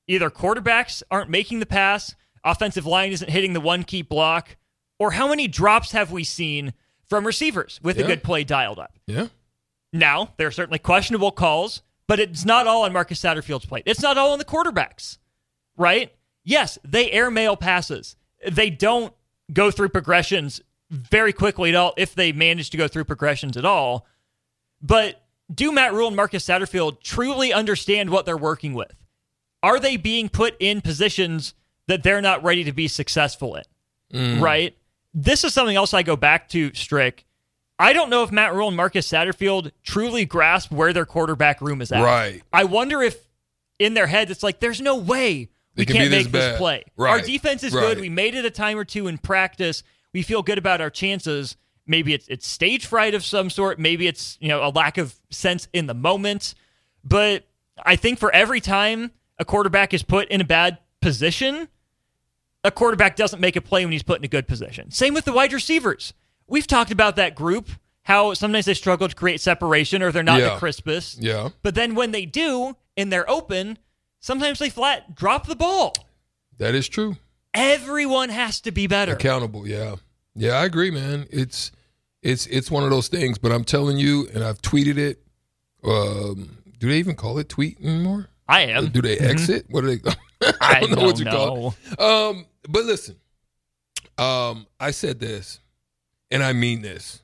either 0.09 0.31
quarterbacks 0.31 1.03
aren't 1.11 1.29
making 1.29 1.61
the 1.61 1.67
pass, 1.67 2.15
offensive 2.45 2.87
line 2.87 3.13
isn't 3.13 3.29
hitting 3.31 3.53
the 3.53 3.61
one 3.61 3.83
key 3.83 4.01
block, 4.01 4.57
or 4.99 5.11
how 5.11 5.29
many 5.29 5.49
drops 5.49 5.93
have 5.93 6.11
we 6.11 6.25
seen 6.25 6.73
from 7.09 7.27
receivers 7.27 7.79
with 7.83 7.99
a 7.99 8.05
good 8.05 8.23
play 8.23 8.43
dialed 8.43 8.79
up? 8.79 8.99
Yeah. 9.07 9.27
Now, 9.93 10.33
there 10.39 10.47
are 10.47 10.53
certainly 10.53 10.79
questionable 10.79 11.31
calls, 11.33 11.83
but 12.09 12.19
it's 12.21 12.47
not 12.47 12.67
all 12.67 12.85
on 12.85 12.93
Marcus 12.95 13.21
Satterfield's 13.21 13.67
plate. 13.67 13.83
It's 13.85 14.01
not 14.01 14.17
all 14.17 14.33
on 14.33 14.39
the 14.39 14.45
quarterbacks, 14.47 15.19
right? 15.77 16.15
Yes, 16.43 16.79
they 16.85 17.11
airmail 17.11 17.57
passes. 17.57 18.17
They 18.49 18.71
don't 18.71 19.15
go 19.53 19.71
through 19.71 19.91
progressions 19.91 20.61
very 20.91 21.33
quickly 21.33 21.71
at 21.71 21.77
all, 21.77 21.95
if 21.97 22.15
they 22.15 22.33
manage 22.33 22.71
to 22.71 22.77
go 22.77 22.89
through 22.89 23.05
progressions 23.05 23.57
at 23.57 23.65
all. 23.65 24.07
But 24.81 25.23
do 25.53 25.73
Matt 25.73 25.93
Rhule 25.93 26.09
and 26.09 26.17
Marcus 26.17 26.45
Satterfield 26.45 27.01
truly 27.01 27.53
understand 27.53 28.11
what 28.11 28.27
they're 28.27 28.37
working 28.37 28.75
with? 28.75 28.95
Are 29.63 29.81
they 29.81 29.97
being 29.97 30.29
put 30.29 30.55
in 30.61 30.81
positions 30.81 31.55
that 31.89 32.03
they're 32.03 32.23
not 32.23 32.45
ready 32.45 32.65
to 32.65 32.73
be 32.73 32.89
successful 32.89 33.57
in? 33.57 33.63
Mm. 34.13 34.41
Right? 34.41 34.77
This 35.13 35.45
is 35.45 35.55
something 35.55 35.77
else 35.77 35.95
I 35.95 36.03
go 36.03 36.15
back 36.15 36.49
to, 36.51 36.73
Strick. 36.75 37.25
I 37.79 37.93
don't 37.93 38.11
know 38.11 38.23
if 38.23 38.31
Matt 38.31 38.55
Rhule 38.55 38.69
and 38.69 38.77
Marcus 38.77 39.11
Satterfield 39.11 39.73
truly 39.83 40.25
grasp 40.25 40.71
where 40.71 40.93
their 40.93 41.05
quarterback 41.05 41.61
room 41.61 41.83
is 41.83 41.93
at. 41.93 42.03
Right. 42.03 42.43
I 42.53 42.65
wonder 42.65 43.03
if 43.03 43.29
in 43.79 43.95
their 43.95 44.07
heads 44.07 44.31
it's 44.31 44.43
like, 44.43 44.61
there's 44.61 44.81
no 44.81 44.97
way 44.97 45.51
we 45.77 45.87
can 45.87 45.97
can't 45.97 46.05
be 46.11 46.17
this 46.17 46.25
make 46.25 46.33
this 46.33 46.45
bad. 46.53 46.59
play. 46.59 46.85
Right. 46.97 47.11
Our 47.11 47.21
defense 47.21 47.63
is 47.63 47.73
good. 47.73 48.01
We 48.01 48.09
made 48.09 48.35
it 48.35 48.45
a 48.45 48.51
time 48.51 48.79
or 48.79 48.85
two 48.85 49.07
in 49.09 49.19
practice. 49.19 49.83
We 50.13 50.23
feel 50.23 50.43
good 50.43 50.59
about 50.59 50.81
our 50.81 50.91
chances. 50.91 51.57
Maybe 51.87 52.15
it's 52.15 52.27
it's 52.29 52.47
stage 52.49 52.87
fright 52.87 53.15
of 53.15 53.25
some 53.25 53.51
sort. 53.51 53.79
Maybe 53.79 54.07
it's 54.07 54.37
you 54.41 54.49
know 54.49 54.67
a 54.67 54.71
lack 54.71 54.99
of 54.99 55.15
sense 55.31 55.69
in 55.73 55.87
the 55.87 55.95
moment. 55.95 56.55
But 57.05 57.47
I 57.85 57.97
think 57.97 58.19
for 58.19 58.33
every 58.33 58.61
time 58.61 59.13
a 59.39 59.45
quarterback 59.45 59.93
is 59.95 60.03
put 60.03 60.29
in 60.29 60.41
a 60.41 60.45
bad 60.45 60.79
position, 61.01 61.69
a 62.65 62.71
quarterback 62.71 63.15
doesn't 63.17 63.39
make 63.41 63.55
a 63.57 63.61
play 63.61 63.85
when 63.85 63.93
he's 63.93 64.03
put 64.03 64.19
in 64.19 64.25
a 64.25 64.29
good 64.29 64.49
position. 64.49 64.91
Same 64.91 65.15
with 65.15 65.25
the 65.25 65.33
wide 65.33 65.53
receivers. 65.53 66.13
We've 66.49 66.67
talked 66.67 66.91
about 66.91 67.17
that 67.17 67.35
group, 67.35 67.69
how 68.03 68.35
sometimes 68.35 68.65
they 68.67 68.75
struggle 68.75 69.09
to 69.09 69.15
create 69.15 69.41
separation 69.41 70.03
or 70.03 70.11
they're 70.11 70.23
not 70.23 70.41
Yeah. 70.41 70.55
the 70.55 70.57
crispest. 70.59 71.23
Yeah. 71.23 71.51
But 71.63 71.75
then 71.75 71.95
when 71.95 72.11
they 72.13 72.25
do 72.27 72.77
and 72.97 73.13
they're 73.13 73.29
open, 73.31 73.79
sometimes 74.21 74.59
they 74.59 74.71
flat 74.71 75.15
drop 75.15 75.47
the 75.47 75.57
ball. 75.57 75.95
That 76.59 76.75
is 76.75 76.89
true. 76.89 77.17
Everyone 77.55 78.29
has 78.29 78.61
to 78.63 78.71
be 78.71 78.87
better. 78.87 79.13
Accountable, 79.13 79.67
yeah. 79.67 79.97
Yeah, 80.35 80.53
I 80.53 80.65
agree, 80.65 80.91
man. 80.91 81.27
It's 81.31 81.73
it's 82.23 82.47
it's 82.47 82.71
one 82.71 82.85
of 82.85 82.91
those 82.91 83.09
things, 83.09 83.39
but 83.39 83.53
I'm 83.53 83.65
telling 83.65 83.97
you, 83.97 84.29
and 84.35 84.45
I've 84.45 84.61
tweeted 84.61 84.99
it. 84.99 85.23
Um, 85.85 86.59
do 86.79 86.89
they 86.91 86.99
even 86.99 87.15
call 87.15 87.39
it 87.39 87.49
tweet 87.49 87.81
anymore? 87.81 88.29
I 88.49 88.63
am. 88.63 88.89
Do 88.89 89.01
they 89.01 89.19
exit? 89.19 89.67
What 89.71 89.83
do 89.83 89.97
they? 89.97 90.11
I 90.61 90.81
don't 90.81 90.91
know 90.93 91.05
what 91.05 91.19
you 91.19 91.25
don't 91.25 91.35
call 91.35 91.75
it. 91.91 92.01
Um, 92.01 92.47
but 92.69 92.85
listen, 92.85 93.17
um, 94.19 94.67
I 94.79 94.91
said 94.91 95.21
this, 95.21 95.61
and 96.31 96.43
I 96.43 96.53
mean 96.53 96.83
this. 96.83 97.23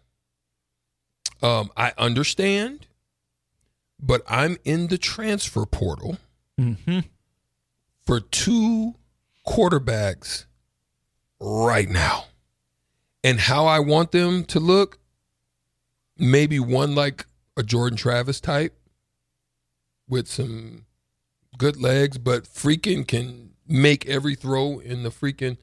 Um, 1.42 1.70
I 1.76 1.92
understand, 1.98 2.86
but 4.00 4.22
I'm 4.28 4.56
in 4.64 4.86
the 4.86 4.98
transfer 4.98 5.66
portal 5.66 6.16
Mm-hmm. 6.60 7.00
for 8.04 8.20
two 8.20 8.94
quarterbacks 9.46 10.44
right 11.40 11.88
now. 11.88 12.26
and 13.24 13.38
how 13.40 13.66
I 13.66 13.78
want 13.78 14.12
them 14.12 14.44
to 14.46 14.60
look, 14.60 14.98
maybe 16.18 16.58
one 16.60 16.94
like 16.94 17.26
a 17.56 17.62
Jordan 17.62 17.96
Travis 17.96 18.40
type 18.40 18.76
with 20.08 20.28
some 20.28 20.86
good 21.56 21.76
legs, 21.80 22.18
but 22.18 22.44
freaking 22.44 23.06
can 23.06 23.50
make 23.66 24.06
every 24.06 24.34
throw 24.34 24.78
in 24.80 25.02
the 25.04 25.10
freaking. 25.10 25.56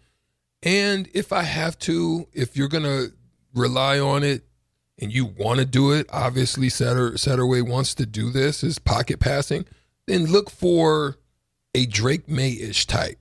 And 0.63 1.10
if 1.13 1.31
I 1.34 1.43
have 1.43 1.77
to, 1.79 2.27
if 2.34 2.55
you're 2.58 2.67
gonna 2.67 3.08
rely 3.53 4.00
on 4.00 4.24
it 4.24 4.43
and 4.98 5.13
you 5.13 5.25
want 5.25 5.60
to 5.60 5.65
do 5.65 5.91
it, 5.91 6.08
obviously 6.12 6.67
Satter, 6.67 7.13
Satterway 7.13 7.62
wants 7.67 7.93
to 7.96 8.05
do 8.05 8.31
this 8.31 8.63
is 8.63 8.79
pocket 8.79 9.19
passing. 9.19 9.65
Then 10.10 10.25
look 10.25 10.50
for 10.50 11.20
a 11.75 11.86
Drake 11.86 12.28
Maye 12.28 12.58
ish 12.60 12.88
type. 12.88 13.20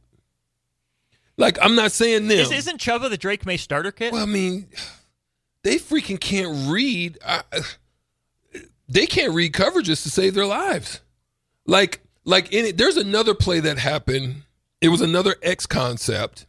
Like 1.36 1.58
I'm 1.60 1.74
not 1.74 1.92
saying 1.92 2.28
them. 2.28 2.38
Is, 2.38 2.50
isn't 2.50 2.80
Chubba 2.80 3.10
the 3.10 3.18
Drake 3.18 3.44
Maye 3.44 3.58
starter 3.58 3.92
kit? 3.92 4.10
Well, 4.10 4.22
I 4.22 4.26
mean, 4.26 4.68
they 5.64 5.76
freaking 5.76 6.18
can't 6.18 6.70
read. 6.70 7.18
I, 7.24 7.42
they 8.88 9.04
can't 9.04 9.34
read 9.34 9.52
coverages 9.52 10.02
to 10.04 10.10
save 10.10 10.32
their 10.32 10.46
lives. 10.46 11.02
Like, 11.66 12.00
like 12.24 12.54
in 12.54 12.64
it, 12.64 12.78
there's 12.78 12.96
another 12.96 13.34
play 13.34 13.60
that 13.60 13.76
happened. 13.76 14.44
It 14.80 14.88
was 14.88 15.02
another 15.02 15.36
X 15.42 15.66
concept, 15.66 16.46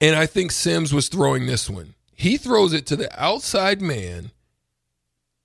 and 0.00 0.14
I 0.14 0.26
think 0.26 0.52
Sims 0.52 0.94
was 0.94 1.08
throwing 1.08 1.46
this 1.46 1.68
one. 1.68 1.94
He 2.12 2.36
throws 2.36 2.72
it 2.72 2.86
to 2.86 2.94
the 2.94 3.10
outside 3.20 3.82
man. 3.82 4.30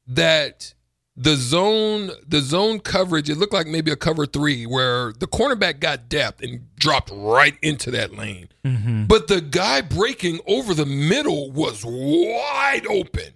That 0.06 0.76
the 1.22 1.36
zone, 1.36 2.12
the 2.26 2.40
zone 2.40 2.80
coverage, 2.80 3.30
it 3.30 3.36
looked 3.38 3.52
like 3.52 3.68
maybe 3.68 3.92
a 3.92 3.98
cover 3.98 4.26
three 4.26 4.66
where 4.66 5.12
the 5.20 5.28
cornerback 5.28 5.82
got 5.82 6.08
depth 6.08 6.42
and 6.42 6.74
dropped 6.78 7.12
right 7.14 7.58
into 7.62 7.92
that 7.92 8.16
lane. 8.16 8.48
But 8.64 9.28
the 9.28 9.42
guy 9.42 9.82
breaking 9.82 10.40
over 10.48 10.74
the 10.74 10.86
middle 10.86 11.52
was 11.52 11.84
wide 11.86 12.88
open. 12.88 13.34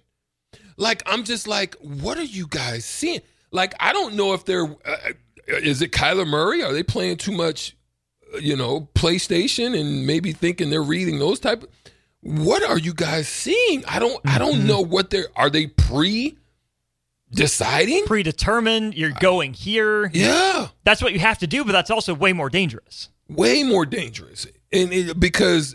Like 0.78 1.02
I'm 1.04 1.24
just 1.24 1.46
like, 1.46 1.74
what 1.76 2.16
are 2.16 2.22
you 2.24 2.46
guys 2.48 2.86
seeing? 2.86 3.20
Like 3.50 3.74
I 3.78 3.92
don't 3.92 4.14
know 4.14 4.32
if 4.32 4.44
they're. 4.46 4.64
Uh, 4.84 4.96
is 5.46 5.82
it 5.82 5.92
Kyler 5.92 6.26
Murray? 6.26 6.62
Are 6.62 6.72
they 6.72 6.82
playing 6.82 7.18
too 7.18 7.32
much? 7.32 7.76
uh, 8.34 8.38
You 8.38 8.56
know, 8.56 8.88
PlayStation 8.94 9.78
and 9.78 10.06
maybe 10.06 10.32
thinking 10.32 10.70
they're 10.70 10.82
reading 10.82 11.18
those 11.18 11.38
type. 11.38 11.64
Of, 11.64 11.68
what 12.22 12.62
are 12.62 12.78
you 12.78 12.94
guys 12.94 13.28
seeing? 13.28 13.84
I 13.84 13.98
don't. 13.98 14.18
I 14.24 14.38
don't 14.38 14.66
know 14.66 14.80
what 14.80 15.10
they're. 15.10 15.28
Are 15.36 15.50
they 15.50 15.66
pre 15.66 16.38
deciding? 17.34 18.04
Predetermined, 18.06 18.94
you're 18.94 19.10
going 19.10 19.52
here. 19.54 20.10
Yeah. 20.14 20.68
That's 20.84 21.02
what 21.02 21.12
you 21.12 21.18
have 21.20 21.38
to 21.38 21.46
do, 21.46 21.64
but 21.64 21.72
that's 21.72 21.90
also 21.90 22.14
way 22.14 22.32
more 22.32 22.48
dangerous. 22.50 23.08
way 23.28 23.62
more 23.62 23.86
dangerous 23.86 24.46
and 24.70 24.92
it, 24.92 25.18
because 25.18 25.74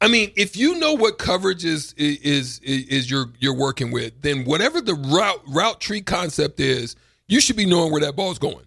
i 0.00 0.08
mean 0.08 0.32
if 0.34 0.56
you 0.56 0.76
know 0.80 0.92
what 0.94 1.18
coverage 1.18 1.64
is 1.64 1.92
is 1.96 2.58
is, 2.64 3.08
you're 3.08 3.26
you're 3.38 3.54
working 3.54 3.92
with 3.92 4.12
then 4.22 4.44
whatever 4.44 4.80
the 4.80 4.94
route 4.94 5.40
route 5.46 5.80
tree 5.80 6.00
concept 6.00 6.58
is 6.58 6.96
you 7.28 7.40
should 7.40 7.54
be 7.54 7.64
knowing 7.64 7.92
where 7.92 8.00
that 8.00 8.16
ball's 8.16 8.40
going 8.40 8.66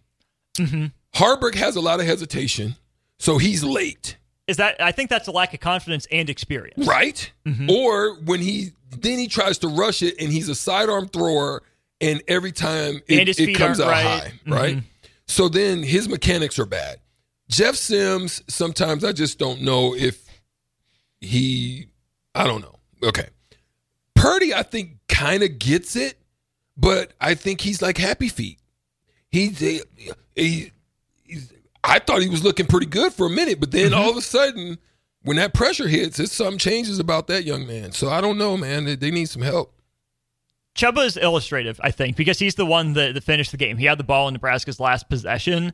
mm-hmm. 0.58 0.86
Haarberg 1.16 1.56
has 1.56 1.76
a 1.76 1.82
lot 1.82 2.00
of 2.00 2.06
hesitation 2.06 2.78
so 3.20 3.38
he's 3.38 3.62
late 3.62 4.16
Is 4.48 4.56
that 4.56 4.82
I 4.82 4.94
think 4.94 5.10
that's 5.10 5.28
a 5.28 5.32
lack 5.32 5.54
of 5.54 5.60
confidence 5.60 6.08
and 6.10 6.30
experience. 6.30 6.88
right 6.88 7.30
mm-hmm. 7.46 7.70
or 7.70 8.16
when 8.22 8.40
he 8.40 8.72
then 8.90 9.20
he 9.20 9.28
tries 9.28 9.58
to 9.60 9.68
rush 9.68 10.02
it 10.02 10.16
and 10.22 10.32
he's 10.32 10.48
a 10.48 10.56
sidearm 10.56 11.10
thrower 11.10 11.62
and 12.02 12.22
every 12.28 12.52
time 12.52 13.02
it, 13.08 13.40
it 13.40 13.56
comes 13.56 13.80
out 13.80 13.90
right. 13.90 14.06
high 14.06 14.34
right? 14.48 14.84
So 15.28 15.50
then 15.50 15.84
his 15.84 16.08
mechanics 16.08 16.58
are 16.60 16.66
bad. 16.66 17.00
Jeff 17.50 17.76
sims 17.76 18.44
sometimes 18.48 19.04
i 19.04 19.12
just 19.12 19.40
don't 19.40 19.62
know 19.62 19.96
if 19.96 20.26
he 21.22 21.88
i 22.36 22.46
don't 22.46 22.62
know. 22.62 22.76
Okay. 23.04 23.28
Purdy 24.16 24.54
i 24.54 24.64
think 24.64 24.98
kind 25.08 25.44
of 25.44 25.58
gets 25.60 25.96
it 25.96 26.18
but 26.76 27.14
i 27.22 27.34
think 27.34 27.62
he's 27.62 27.82
like 27.82 27.98
happy 27.98 28.30
feet. 28.30 28.60
He's 29.30 29.60
he, 29.60 29.82
he, 30.36 30.72
he's, 31.24 31.54
i 31.84 32.00
thought 32.00 32.22
he 32.22 32.30
was 32.30 32.44
looking 32.44 32.66
pretty 32.66 32.86
good 32.86 33.14
for 33.14 33.28
a 33.28 33.30
minute 33.30 33.60
but 33.60 33.72
then 33.72 33.94
all 33.94 34.10
of 34.10 34.18
a 34.18 34.22
sudden 34.22 34.78
when 35.24 35.38
that 35.38 35.54
pressure 35.54 35.88
hits 35.88 36.20
it's 36.20 36.34
something 36.34 36.60
changes 36.60 37.00
about 37.00 37.28
that 37.28 37.46
young 37.46 37.66
man. 37.66 37.92
So 37.94 38.10
i 38.10 38.20
don't 38.20 38.38
know 38.38 38.58
man. 38.58 38.84
They, 38.84 38.96
they 38.96 39.12
need 39.12 39.30
some 39.30 39.42
help 39.42 39.74
Chubba 40.78 41.06
is 41.06 41.18
illustrative, 41.18 41.82
I 41.84 41.90
think, 41.90 42.16
because 42.16 42.38
he's 42.38 42.56
the 42.56 42.66
one 42.66 42.94
that, 42.94 43.16
that 43.16 43.24
finished 43.24 43.52
the 43.52 43.58
game. 43.58 43.78
He 43.78 43.86
had 43.86 43.98
the 43.98 44.04
ball 44.04 44.28
in 44.28 44.34
Nebraska's 44.34 44.80
last 44.80 45.10
possession. 45.10 45.74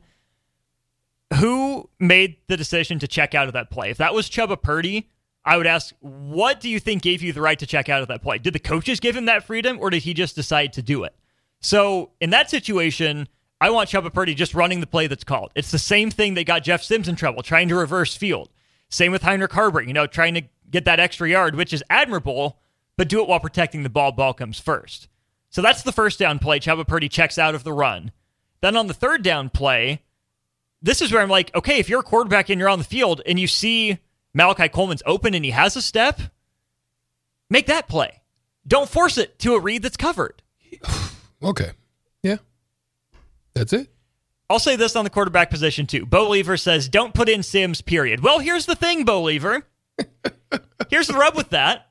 Who 1.38 1.90
made 2.00 2.38
the 2.48 2.56
decision 2.56 2.98
to 3.00 3.06
check 3.06 3.34
out 3.34 3.46
of 3.46 3.52
that 3.52 3.70
play? 3.70 3.90
If 3.90 3.98
that 3.98 4.14
was 4.14 4.30
Chubba 4.30 4.60
Purdy, 4.60 5.10
I 5.44 5.58
would 5.58 5.66
ask, 5.66 5.94
what 6.00 6.58
do 6.58 6.70
you 6.70 6.80
think 6.80 7.02
gave 7.02 7.22
you 7.22 7.34
the 7.34 7.42
right 7.42 7.58
to 7.58 7.66
check 7.66 7.90
out 7.90 8.00
of 8.00 8.08
that 8.08 8.22
play? 8.22 8.38
Did 8.38 8.54
the 8.54 8.58
coaches 8.58 8.98
give 8.98 9.14
him 9.14 9.26
that 9.26 9.44
freedom, 9.44 9.78
or 9.78 9.90
did 9.90 10.04
he 10.04 10.14
just 10.14 10.34
decide 10.34 10.72
to 10.72 10.82
do 10.82 11.04
it? 11.04 11.14
So 11.60 12.12
in 12.20 12.30
that 12.30 12.48
situation, 12.48 13.28
I 13.60 13.70
want 13.70 13.90
Chubba 13.90 14.12
Purdy 14.12 14.34
just 14.34 14.54
running 14.54 14.80
the 14.80 14.86
play 14.86 15.06
that's 15.06 15.24
called. 15.24 15.50
It's 15.54 15.70
the 15.70 15.78
same 15.78 16.10
thing 16.10 16.32
that 16.34 16.46
got 16.46 16.62
Jeff 16.62 16.82
Sims 16.82 17.08
in 17.08 17.16
trouble, 17.16 17.42
trying 17.42 17.68
to 17.68 17.74
reverse 17.74 18.16
field. 18.16 18.48
Same 18.88 19.12
with 19.12 19.22
Heinrich 19.22 19.52
Haarberg, 19.52 19.86
you 19.86 19.92
know, 19.92 20.06
trying 20.06 20.34
to 20.34 20.42
get 20.70 20.86
that 20.86 21.00
extra 21.00 21.28
yard, 21.28 21.56
which 21.56 21.74
is 21.74 21.84
admirable, 21.90 22.58
but 22.96 23.08
do 23.08 23.20
it 23.22 23.28
while 23.28 23.40
protecting 23.40 23.82
the 23.82 23.88
ball. 23.88 24.12
Ball 24.12 24.34
comes 24.34 24.58
first. 24.58 25.08
So 25.50 25.62
that's 25.62 25.82
the 25.82 25.92
first 25.92 26.18
down 26.18 26.38
play. 26.38 26.58
Chubba 26.58 26.86
Purdy 26.86 27.08
checks 27.08 27.38
out 27.38 27.54
of 27.54 27.64
the 27.64 27.72
run. 27.72 28.12
Then 28.60 28.76
on 28.76 28.86
the 28.86 28.94
third 28.94 29.22
down 29.22 29.50
play, 29.50 30.02
this 30.82 31.00
is 31.00 31.12
where 31.12 31.22
I'm 31.22 31.28
like, 31.28 31.54
okay, 31.54 31.78
if 31.78 31.88
you're 31.88 32.00
a 32.00 32.04
quarterback 32.04 32.50
and 32.50 32.58
you're 32.58 32.68
on 32.68 32.78
the 32.78 32.84
field 32.84 33.22
and 33.26 33.38
you 33.38 33.46
see 33.46 33.98
Malachi 34.32 34.68
Coleman's 34.68 35.02
open 35.06 35.34
and 35.34 35.44
he 35.44 35.50
has 35.50 35.76
a 35.76 35.82
step, 35.82 36.20
make 37.48 37.66
that 37.66 37.88
play. 37.88 38.22
Don't 38.66 38.88
force 38.88 39.18
it 39.18 39.38
to 39.40 39.54
a 39.54 39.60
read 39.60 39.82
that's 39.82 39.96
covered. 39.96 40.42
okay 41.42 41.70
yeah 42.22 42.38
that's 43.52 43.72
it 43.72 43.88
I'll 44.50 44.58
say 44.58 44.76
this 44.76 44.96
on 44.96 45.04
the 45.04 45.10
quarterback 45.10 45.50
position 45.50 45.86
too. 45.86 46.04
Bo 46.04 46.28
Lever 46.28 46.56
says, 46.56 46.88
don't 46.88 47.14
put 47.14 47.28
in 47.28 47.42
Sims, 47.42 47.80
period. 47.80 48.20
Well, 48.20 48.40
here's 48.40 48.66
the 48.66 48.76
thing, 48.76 49.04
Bo 49.04 49.22
Lever. 49.22 49.62
here's 50.90 51.06
the 51.06 51.14
rub 51.14 51.34
with 51.34 51.50
that. 51.50 51.86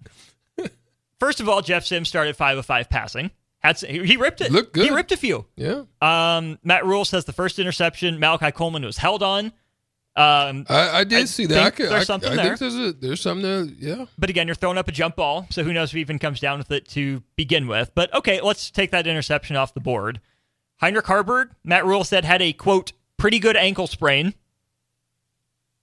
First 1.24 1.40
of 1.40 1.48
all, 1.48 1.62
Jeff 1.62 1.86
Sims 1.86 2.10
started 2.10 2.36
5 2.36 2.58
of 2.58 2.66
5 2.66 2.90
passing. 2.90 3.32
Had, 3.60 3.80
he 3.80 4.18
ripped 4.18 4.42
it. 4.42 4.52
Looked 4.52 4.74
good. 4.74 4.84
He 4.84 4.94
ripped 4.94 5.14
a 5.14 5.16
few. 5.16 5.46
yeah 5.56 5.84
Um, 6.02 6.60
Matt 6.66 6.86
Rhule 6.86 7.06
says 7.06 7.24
the 7.24 7.32
first 7.32 7.60
interception 7.60 8.20
Malachi 8.20 8.52
Coleman 8.52 8.84
was 8.84 8.98
held 8.98 9.24
on. 9.24 9.46
Um, 10.18 10.66
I, 10.68 10.90
I 11.00 11.04
did 11.06 11.22
I 11.22 11.24
see 11.24 11.46
that. 11.46 11.64
I, 11.64 11.70
could, 11.70 11.90
there's 11.90 12.08
something 12.08 12.34
I 12.34 12.36
there. 12.36 12.58
think 12.58 12.60
there's 12.60 12.76
a, 12.76 12.92
there's 12.92 13.22
something. 13.22 13.74
Yeah. 13.80 14.08
but 14.18 14.30
again, 14.30 14.48
you're 14.48 14.56
throwing 14.56 14.78
up 14.78 14.90
a 14.90 14.92
jump 14.92 15.16
ball, 15.16 15.48
so 15.50 15.64
who 15.64 15.72
knows 15.72 15.92
if 15.92 15.94
he 15.94 16.02
even 16.02 16.20
comes 16.20 16.42
down 16.42 16.58
with 16.58 16.70
it 16.72 16.90
to 16.90 17.24
begin 17.38 17.68
with. 17.70 17.92
But 17.96 18.14
okay, 18.14 18.42
let's 18.42 18.70
take 18.70 18.92
that 18.92 19.08
interception 19.08 19.56
off 19.56 19.74
the 19.74 19.80
board. 19.80 20.20
Heinrich 20.82 21.06
Haarberg, 21.06 21.52
Matt 21.64 21.86
Rhule 21.86 22.04
said, 22.04 22.26
had 22.26 22.42
a 22.42 22.52
quote, 22.52 22.92
pretty 23.16 23.40
good 23.40 23.56
ankle 23.56 23.88
sprain. 23.88 24.34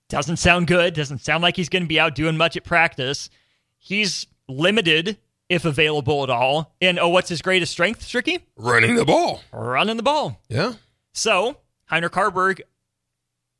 Doesn't 0.07 0.37
sound 0.37 0.67
good. 0.67 0.93
Doesn't 0.93 1.21
sound 1.21 1.41
like 1.41 1.55
he's 1.55 1.69
going 1.69 1.83
to 1.83 1.89
be 1.89 1.99
out 1.99 2.13
doing 2.13 2.37
much 2.37 2.55
at 2.55 2.63
practice. 2.63 3.31
He's 3.79 4.27
limited, 4.47 5.17
if 5.51 5.65
available 5.65 6.23
at 6.23 6.29
all. 6.29 6.73
And 6.81 6.97
oh, 6.97 7.09
what's 7.09 7.27
his 7.29 7.41
greatest 7.41 7.71
strength, 7.73 8.01
Stricky? 8.01 8.41
Running 8.55 8.95
the 8.95 9.03
ball. 9.05 9.41
Running 9.51 9.97
the 9.97 10.03
ball. 10.03 10.41
Yeah. 10.47 10.73
So, 11.13 11.57
Heinrich 11.85 12.13
Haarberg, 12.13 12.61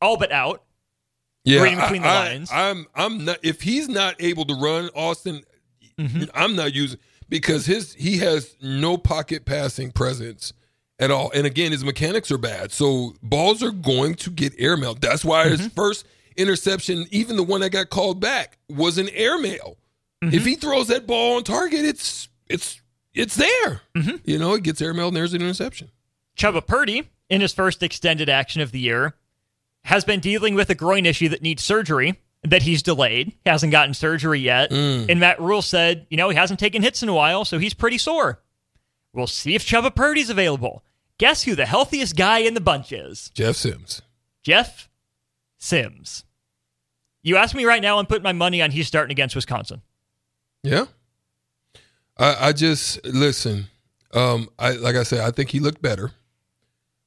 all 0.01 0.17
but 0.17 0.32
out. 0.32 0.63
Yeah. 1.43 1.62
Reading 1.63 1.80
between 1.80 2.01
the 2.04 2.08
I, 2.08 2.19
lines. 2.30 2.51
I, 2.51 2.69
am 2.69 2.86
I'm 2.95 3.25
not. 3.25 3.39
If 3.43 3.62
he's 3.62 3.89
not 3.89 4.15
able 4.19 4.45
to 4.45 4.56
run, 4.56 4.89
Austin, 4.95 5.43
Mm-hmm. 5.99 6.23
I'm 6.34 6.56
not 6.56 6.73
using 6.73 6.97
because 7.30 7.65
his 7.67 7.93
he 7.93 8.17
has 8.19 8.56
no 8.62 8.97
pocket 8.97 9.45
passing 9.45 9.91
presence 9.91 10.54
at 10.97 11.12
all. 11.12 11.30
And 11.36 11.45
again, 11.45 11.71
his 11.73 11.84
mechanics 11.84 12.32
are 12.32 12.38
bad, 12.39 12.71
so 12.71 13.13
balls 13.21 13.62
are 13.62 13.71
going 13.71 14.15
to 14.15 14.32
get 14.32 14.54
airmail. 14.58 14.95
That's 14.95 15.23
why 15.23 15.49
his 15.49 15.60
Mm-hmm. 15.60 15.75
first 15.75 16.08
interception, 16.38 17.06
even 17.12 17.36
the 17.36 17.43
one 17.43 17.62
that 17.62 17.71
got 17.71 17.89
called 17.89 18.19
back, 18.19 18.58
was 18.69 18.97
an 18.97 19.10
airmail. 19.10 19.77
Mm-hmm. 20.24 20.36
If 20.36 20.46
he 20.46 20.56
throws 20.56 20.88
that 20.88 21.08
ball 21.08 21.38
on 21.38 21.44
target, 21.44 21.86
it's 21.86 22.30
it's 22.48 22.82
it's 23.14 23.36
there. 23.36 23.82
Mm-hmm. 23.96 24.18
You 24.24 24.38
know, 24.38 24.54
it 24.54 24.64
gets 24.64 24.82
airmail 24.82 25.08
and 25.08 25.18
there's 25.18 25.34
an 25.34 25.42
interception. 25.42 25.90
Chubba 26.38 26.66
Purdy, 26.66 27.10
in 27.30 27.42
his 27.42 27.54
first 27.54 27.84
extended 27.84 28.30
action 28.30 28.62
of 28.62 28.72
the 28.72 28.80
year, 28.80 29.16
has 29.84 30.06
been 30.06 30.20
dealing 30.20 30.56
with 30.56 30.70
a 30.70 30.76
groin 30.76 31.06
issue 31.06 31.30
that 31.30 31.42
needs 31.42 31.64
surgery 31.64 32.20
that 32.44 32.64
he's 32.64 32.82
delayed. 32.82 33.28
He 33.44 33.50
hasn't 33.50 33.72
gotten 33.72 33.94
surgery 33.94 34.40
yet. 34.40 34.72
And 34.72 35.20
Matt 35.20 35.40
Rhule 35.40 35.62
said, 35.62 36.08
you 36.10 36.18
know, 36.18 36.30
he 36.30 36.36
hasn't 36.36 36.60
taken 36.60 36.82
hits 36.82 37.04
in 37.04 37.10
a 37.10 37.14
while, 37.14 37.46
so 37.46 37.60
he's 37.60 37.74
pretty 37.74 37.98
sore. 37.98 38.42
We'll 39.14 39.28
see 39.28 39.56
if 39.56 39.66
Chubba 39.66 39.94
Purdy's 39.94 40.30
available. 40.30 40.84
Guess 41.18 41.44
who 41.44 41.54
the 41.54 41.66
healthiest 41.66 42.16
guy 42.16 42.40
in 42.40 42.54
the 42.56 42.62
bunch 42.62 42.92
is? 42.92 43.30
Jeff 43.36 43.56
Sims. 43.56 44.02
Jeff 44.42 44.90
Sims. 45.58 46.24
You 47.22 47.38
ask 47.38 47.54
me 47.54 47.66
right 47.66 47.82
now, 47.82 48.00
I'm 48.00 48.08
putting 48.08 48.24
my 48.24 48.34
money 48.34 48.62
on 48.62 48.72
he's 48.72 48.88
starting 48.88 49.12
against 49.12 49.36
Wisconsin. 49.36 49.82
Yeah. 50.63 50.86
I, 52.17 52.50
I 52.50 52.54
just 52.54 53.04
listen. 53.06 53.67
Um, 54.13 54.50
I 54.60 54.71
like 54.71 54.95
I 54.95 55.04
said, 55.04 55.21
I 55.21 55.32
think 55.32 55.50
he 55.50 55.60
looked 55.60 55.82
better. 55.82 56.12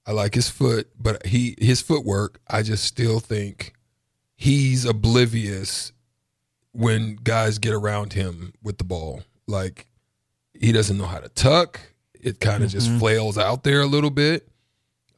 I 0.07 0.13
like 0.13 0.35
his 0.35 0.49
foot, 0.49 0.89
but 0.99 1.27
he 1.27 1.55
his 1.59 1.81
footwork. 1.81 2.41
I 2.49 2.63
just 2.63 2.85
still 2.85 3.21
think 3.21 3.73
he's 4.35 4.85
oblivious 4.85 5.93
when 6.73 7.17
guys 7.17 7.59
get 7.59 7.73
around 7.73 8.15
him 8.15 8.53
with 8.63 8.79
the 8.79 8.85
ball. 8.85 9.23
Like 9.47 9.87
he 10.53 10.73
doesn't 10.73 10.99
know 10.99 11.07
how 11.07 11.21
to 11.21 11.29
tuck. 11.29 11.81
It 12.21 12.41
kind 12.41 12.65
of 12.65 12.71
just 12.71 12.91
flails 12.99 13.37
out 13.37 13.65
there 13.65 13.83
a 13.83 13.87
little 13.87 14.11
bit. 14.11 14.49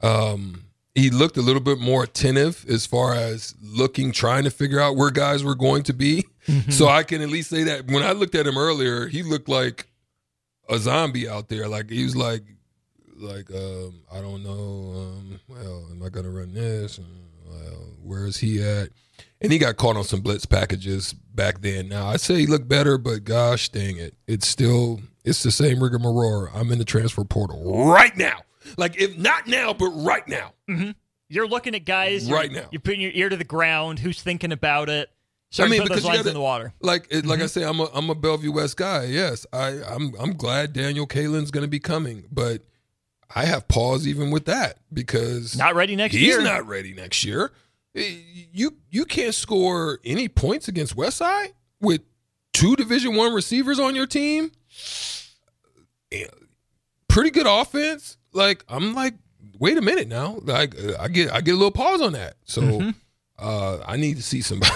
Um, 0.03 0.65
he 0.95 1.11
looked 1.11 1.37
a 1.37 1.43
little 1.43 1.61
bit 1.61 1.79
more 1.79 2.05
attentive 2.05 2.65
as 2.69 2.85
far 2.85 3.15
as 3.15 3.55
looking, 3.63 4.13
trying 4.13 4.45
to 4.45 4.51
figure 4.51 4.81
out 4.81 4.97
where 4.97 5.11
guys 5.11 5.45
were 5.45 5.55
going 5.55 5.83
to 5.85 5.93
be. 5.93 6.25
So 6.71 6.89
I 6.89 7.03
can 7.03 7.23
at 7.23 7.29
least 7.29 7.51
say 7.51 7.65
that 7.65 7.87
when 7.89 8.03
I 8.03 8.13
looked 8.13 8.35
at 8.35 8.47
him 8.47 8.57
earlier, 8.59 9.07
he 9.09 9.23
looked 9.23 9.49
like 9.49 9.89
a 10.69 10.79
zombie 10.79 11.29
out 11.29 11.49
there. 11.49 11.67
Like 11.69 11.91
he 11.91 12.05
was 12.05 12.15
like, 12.17 12.43
like 13.17 13.51
um, 13.51 14.01
I 14.13 14.21
don't 14.21 14.43
know. 14.43 14.93
Um, 14.95 15.41
well, 15.49 15.87
am 15.91 16.03
I 16.05 16.09
gonna 16.09 16.31
run 16.31 16.53
this? 16.55 16.99
Well, 17.45 17.89
where 18.03 18.27
is 18.27 18.37
he 18.39 18.63
at? 18.63 18.91
And 19.41 19.53
he 19.53 19.59
got 19.59 19.77
caught 19.77 19.97
on 19.97 20.05
some 20.05 20.21
blitz 20.21 20.47
packages 20.47 21.13
back 21.13 21.61
then. 21.63 21.89
Now 21.89 22.07
I 22.09 22.17
say 22.17 22.37
he 22.37 22.47
looked 22.47 22.69
better, 22.69 22.99
but 22.99 23.25
gosh 23.25 23.69
dang 23.69 23.97
it, 23.97 24.15
it's 24.27 24.47
still 24.47 25.01
it's 25.25 25.43
the 25.43 25.51
same 25.51 25.83
rigmarole. 25.83 26.49
I'm 26.55 26.71
in 26.73 26.79
the 26.79 26.85
transfer 26.85 27.25
portal 27.25 27.87
right 27.89 28.17
now. 28.17 28.41
Like 28.77 29.01
if 29.01 29.17
not 29.17 29.47
now, 29.47 29.73
but 29.73 29.89
right 29.91 30.27
now. 30.29 30.53
You're 31.29 31.49
looking 31.49 31.75
at 31.75 31.85
guys 31.85 32.31
Right 32.31 32.51
you're- 32.51 32.63
now. 32.63 32.69
You're 32.71 32.81
putting 32.81 33.01
your 33.01 33.11
ear 33.13 33.29
to 33.29 33.37
the 33.37 33.45
ground. 33.45 33.99
Who's 33.99 34.23
thinking 34.23 34.53
about 34.53 34.89
it? 34.89 35.11
Starting 35.57 35.81
to 35.81 35.83
put 35.83 35.95
those 35.95 36.03
you 36.03 36.09
lines 36.09 36.19
gotta- 36.19 36.29
in 36.31 36.35
the 36.35 36.41
water. 36.41 36.73
Like 36.81 37.07
it, 37.11 37.25
like 37.27 37.41
I 37.41 37.47
say, 37.47 37.65
I'm 37.65 37.81
a 37.81 37.89
I'm 37.95 38.11
a 38.11 38.15
Bellevue 38.15 38.53
West 38.53 38.77
guy. 38.77 39.05
Yes, 39.05 39.47
I 39.53 39.69
I'm 39.89 40.13
I'm 40.21 40.35
glad 40.37 40.73
Daniel 40.73 41.07
Kaelin's 41.07 41.51
going 41.51 41.63
to 41.65 41.69
be 41.71 41.79
coming, 41.81 42.25
but 42.31 42.63
I 43.35 43.45
have 43.47 43.67
pause 43.69 44.07
even 44.07 44.31
with 44.31 44.45
that 44.47 44.79
because 44.93 45.57
Not 45.57 45.75
ready 45.75 45.97
next 45.97 46.15
he's 46.15 46.23
year. 46.27 46.39
He's 46.41 46.45
not 46.49 46.67
ready 46.67 46.95
next 46.95 47.25
year. 47.25 47.53
Eh, 47.95 48.17
You 48.53 48.77
you 48.91 49.05
can't 49.05 49.35
score 49.35 49.99
any 50.05 50.29
points 50.29 50.69
against 50.69 50.95
Westside 50.97 51.53
with 51.81 52.03
two 52.53 52.77
Division 52.77 53.17
One 53.17 53.33
receivers 53.35 53.79
on 53.79 53.95
your 53.97 54.07
team. 54.07 54.53
Eh, 56.13 56.25
Pretty 57.09 57.31
good 57.31 57.47
offense. 57.47 58.19
Like 58.33 58.63
I'm 58.69 58.95
like, 58.95 59.15
wait 59.59 59.79
a 59.79 59.83
minute 59.83 60.09
now. 60.09 60.39
Like 60.43 60.75
I 61.01 61.09
get 61.09 61.33
I 61.33 61.41
get 61.41 61.53
a 61.53 61.57
little 61.57 61.71
pause 61.71 62.03
on 62.03 62.13
that. 62.13 62.35
So 62.45 62.61
Mm-hmm. 62.63 62.91
uh, 63.39 63.79
I 63.87 63.97
need 63.97 64.17
to 64.19 64.23
see 64.23 64.43
somebody. 64.43 64.73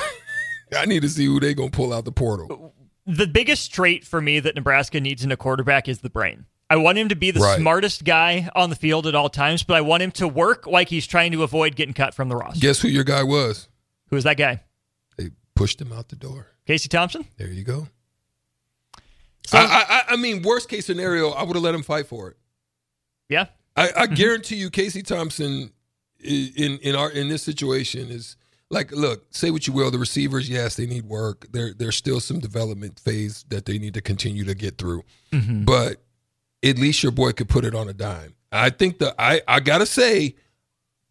I 0.77 0.87
need 0.87 1.03
to 1.03 1.09
see 1.09 1.27
who 1.27 1.41
they 1.41 1.55
gonna 1.55 1.71
pull 1.71 1.93
out 1.93 2.05
the 2.05 2.13
portal. 2.13 2.75
the 3.07 3.27
biggest 3.27 3.73
trait 3.75 4.05
for 4.07 4.21
me 4.21 4.39
that 4.41 4.55
Nebraska 4.55 5.01
needs 5.01 5.25
in 5.25 5.33
a 5.33 5.37
quarterback 5.37 5.89
is 5.89 6.01
the 6.01 6.11
brain. 6.11 6.47
I 6.69 6.77
want 6.77 6.97
him 6.99 7.09
to 7.09 7.17
be 7.17 7.33
the 7.33 7.41
Right. 7.41 7.59
smartest 7.59 8.05
guy 8.05 8.49
on 8.55 8.71
the 8.71 8.77
field 8.77 9.09
at 9.09 9.17
all 9.17 9.29
times, 9.29 9.65
but 9.65 9.77
I 9.77 9.81
want 9.81 10.03
him 10.05 10.13
to 10.13 10.29
work 10.29 10.67
like 10.69 10.89
he's 10.89 11.07
trying 11.07 11.33
to 11.33 11.43
avoid 11.43 11.75
getting 11.75 11.95
cut 11.95 12.15
from 12.15 12.29
the 12.29 12.37
roster. 12.37 12.61
Guess 12.61 12.83
who 12.83 12.89
your 12.89 13.03
guy 13.03 13.25
was? 13.25 13.69
Who 14.11 14.17
is 14.17 14.23
that 14.25 14.37
guy? 14.37 14.63
They 15.17 15.31
pushed 15.57 15.81
him 15.81 15.93
out 15.93 16.11
the 16.11 16.17
door. 16.17 16.47
Casey 16.67 16.89
Thompson? 16.89 17.27
There 17.37 17.49
you 17.49 17.65
go. 17.65 17.89
So- 19.47 19.59
I, 19.59 19.63
I, 19.63 19.85
I- 19.89 20.05
I 20.11 20.17
mean, 20.17 20.43
worst 20.43 20.69
case 20.69 20.87
scenario, 20.87 21.31
I 21.31 21.43
would 21.43 21.57
have 21.57 21.63
let 21.65 21.75
him 21.75 21.83
fight 21.83 22.07
for 22.07 22.29
it. 22.31 22.37
Yeah. 23.29 23.47
I, 23.77 23.89
I 23.89 23.91
mm-hmm. 24.07 24.15
guarantee 24.15 24.57
you, 24.57 24.71
Casey 24.71 25.03
Thompson 25.03 25.73
in 26.23 26.79
in 26.79 26.95
our 26.95 27.11
in 27.11 27.29
this 27.29 27.43
situation 27.43 28.11
is 28.11 28.37
like, 28.71 28.93
look, 28.93 29.27
say 29.31 29.51
what 29.51 29.67
you 29.67 29.73
will, 29.73 29.91
the 29.91 29.99
receivers, 29.99 30.49
yes, 30.49 30.77
they 30.77 30.87
need 30.87 31.07
work. 31.07 31.47
There 31.51 31.73
there's 31.75 31.97
still 31.97 32.21
some 32.21 32.39
development 32.39 32.99
phase 33.01 33.45
that 33.49 33.67
they 33.67 33.79
need 33.79 33.95
to 33.95 34.01
continue 34.01 34.45
to 34.45 34.55
get 34.55 34.79
through, 34.79 35.03
but 35.33 36.03
at 36.63 36.79
least 36.79 37.03
your 37.03 37.13
boy 37.13 37.33
could 37.33 37.49
put 37.49 37.65
it 37.65 37.75
on 37.75 37.89
a 37.89 37.93
dime. 37.93 38.35
I 38.53 38.71
think 38.71 38.99
the 38.99 39.15
I 39.21 39.43
I 39.49 39.61
gotta 39.61 39.87
say, 39.87 40.37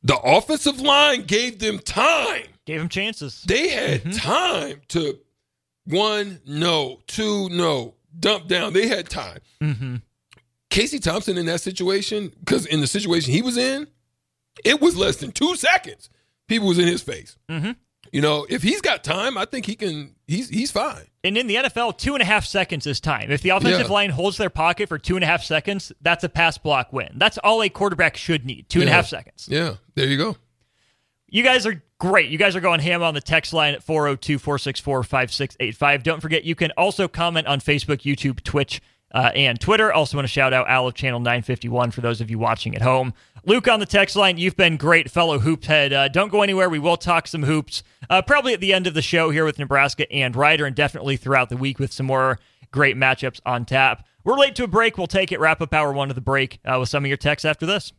the 0.04 0.18
offensive 0.18 0.80
line 0.80 1.24
gave 1.24 1.60
them 1.60 1.80
time. 1.80 2.46
Gave 2.66 2.80
them 2.80 2.90
chances. 2.90 3.44
They 3.44 3.70
had 3.70 4.14
time 4.14 4.82
to 4.90 5.20
one, 5.86 6.40
no, 6.46 7.02
two, 7.08 7.50
no, 7.50 7.96
dump 8.18 8.48
down. 8.48 8.74
They 8.74 8.88
had 8.88 9.10
time. 9.10 9.40
Mm-hmm. 9.62 9.96
Casey 10.70 11.00
Thompson 11.00 11.38
in 11.38 11.48
that 11.48 11.62
situation, 11.62 12.32
because 12.40 12.66
in 12.68 12.80
the 12.80 12.88
situation 12.88 13.34
he 13.34 13.42
was 13.42 13.58
in, 13.58 13.88
it 14.64 14.80
was 14.82 14.96
less 14.96 15.16
than 15.16 15.32
two 15.32 15.56
seconds. 15.56 16.10
People 16.50 16.68
was 16.68 16.78
in 16.80 16.88
his 16.88 17.02
face. 17.02 17.38
Mhm. 17.50 17.78
You 18.12 18.22
know, 18.22 18.46
if 18.50 18.64
he's 18.64 18.82
got 18.82 19.04
time, 19.04 19.38
I 19.38 19.46
think 19.46 19.66
he 19.68 19.76
can. 19.76 20.16
He's 20.28 20.50
he's 20.50 20.72
fine. 20.72 21.04
And 21.24 21.38
in 21.38 21.48
the 21.48 21.56
NFL, 21.58 21.98
two 21.98 22.14
and 22.16 22.22
a 22.22 22.26
half 22.26 22.44
seconds 22.46 22.88
is 22.88 23.00
time. 23.00 23.30
If 23.32 23.42
the 23.42 23.50
offensive 23.50 23.88
Yeah. 23.88 23.94
line 23.94 24.10
holds 24.10 24.38
their 24.38 24.50
pocket 24.50 24.90
for 24.90 24.98
two 24.98 25.16
and 25.16 25.24
a 25.24 25.28
half 25.28 25.44
seconds, 25.44 25.92
that's 26.02 26.24
a 26.24 26.30
pass 26.30 26.58
block 26.58 26.92
win. 26.92 27.10
That's 27.16 27.38
all 27.40 27.62
a 27.62 27.70
quarterback 27.70 28.18
should 28.18 28.46
need. 28.46 28.68
Two 28.70 28.82
and 28.82 28.90
a 28.90 28.94
half 28.94 29.08
seconds. 29.08 29.48
Yeah, 29.50 29.76
there 29.96 30.08
you 30.08 30.18
go. 30.18 30.38
You 31.28 31.44
guys 31.44 31.68
are 31.68 31.84
great. 32.00 32.30
You 32.30 32.40
guys 32.40 32.56
are 32.56 32.62
going 32.62 32.80
ham 32.80 33.04
on 33.04 33.14
the 33.14 33.22
text 33.22 33.54
line 33.54 33.76
at 33.76 33.84
402 33.84 34.40
464 34.40 35.04
5685. 35.04 36.02
Don't 36.04 36.22
forget, 36.22 36.44
you 36.44 36.56
can 36.56 36.72
also 36.72 37.08
comment 37.08 37.46
on 37.46 37.60
Facebook, 37.60 38.02
YouTube, 38.02 38.42
Twitch, 38.44 38.82
uh, 39.14 39.32
and 39.36 39.60
Twitter. 39.60 39.94
Also, 39.94 40.18
want 40.18 40.28
to 40.28 40.32
shout 40.32 40.54
out 40.54 40.68
of 40.68 40.94
Channel 40.96 41.20
951 41.20 41.92
for 41.92 42.02
those 42.02 42.22
of 42.22 42.32
you 42.32 42.40
watching 42.40 42.76
at 42.76 42.82
home. 42.82 43.14
Luke 43.46 43.68
on 43.68 43.80
the 43.80 43.86
text 43.86 44.16
line, 44.16 44.38
you've 44.38 44.58
been 44.58 44.78
great, 44.78 45.10
fellow 45.10 45.40
hoop 45.40 45.66
head. 45.66 45.94
Uh, 45.94 46.08
don't 46.08 46.30
go 46.30 46.42
anywhere. 46.42 46.70
We 46.70 46.80
will 46.80 46.98
talk 46.98 47.28
some 47.28 47.44
hoops 47.44 47.84
uh, 48.10 48.22
probably 48.22 48.54
at 48.54 48.60
the 48.60 48.74
end 48.74 48.88
of 48.88 48.94
the 48.94 49.02
show 49.02 49.30
here 49.30 49.46
with 49.46 49.60
Nebraska 49.60 50.12
and 50.12 50.36
Ryder, 50.36 50.66
and 50.66 50.76
definitely 50.76 51.18
throughout 51.18 51.50
the 51.50 51.58
week 51.58 51.80
with 51.80 51.94
some 51.94 52.06
more 52.06 52.40
great 52.72 52.96
matchups 52.96 53.40
on 53.46 53.66
tap. 53.66 54.06
We're 54.24 54.38
late 54.38 54.56
to 54.56 54.66
a 54.66 54.68
break. 54.68 54.98
We'll 54.98 55.08
take 55.08 55.32
it. 55.32 55.40
Wrap 55.40 55.62
up 55.62 55.74
hour 55.74 55.92
one 55.94 56.10
of 56.10 56.16
the 56.16 56.22
break 56.22 56.60
uh, 56.66 56.78
with 56.80 56.90
some 56.90 57.04
of 57.04 57.08
your 57.08 57.18
texts 57.18 57.46
after 57.46 57.66
this. 57.66 57.94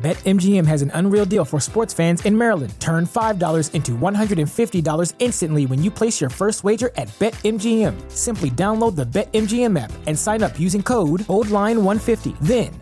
BetMGM 0.00 0.66
has 0.66 0.80
an 0.80 0.90
unreal 0.94 1.26
deal 1.26 1.44
for 1.44 1.60
sports 1.60 1.92
fans 1.92 2.24
in 2.24 2.36
Maryland. 2.36 2.74
Turn 2.80 3.04
$5 3.04 3.74
into 3.74 3.92
$150 3.92 5.14
instantly 5.18 5.66
when 5.66 5.82
you 5.82 5.90
place 5.90 6.18
your 6.18 6.30
first 6.30 6.64
wager 6.64 6.90
at 6.96 7.08
BetMGM. 7.18 8.10
Simply 8.10 8.50
download 8.50 8.96
the 8.96 9.04
BetMGM 9.04 9.78
app 9.78 9.92
and 10.06 10.18
sign 10.18 10.42
up 10.42 10.58
using 10.58 10.82
code 10.82 11.20
OldLine150. 11.20 12.38
Then, 12.40 12.81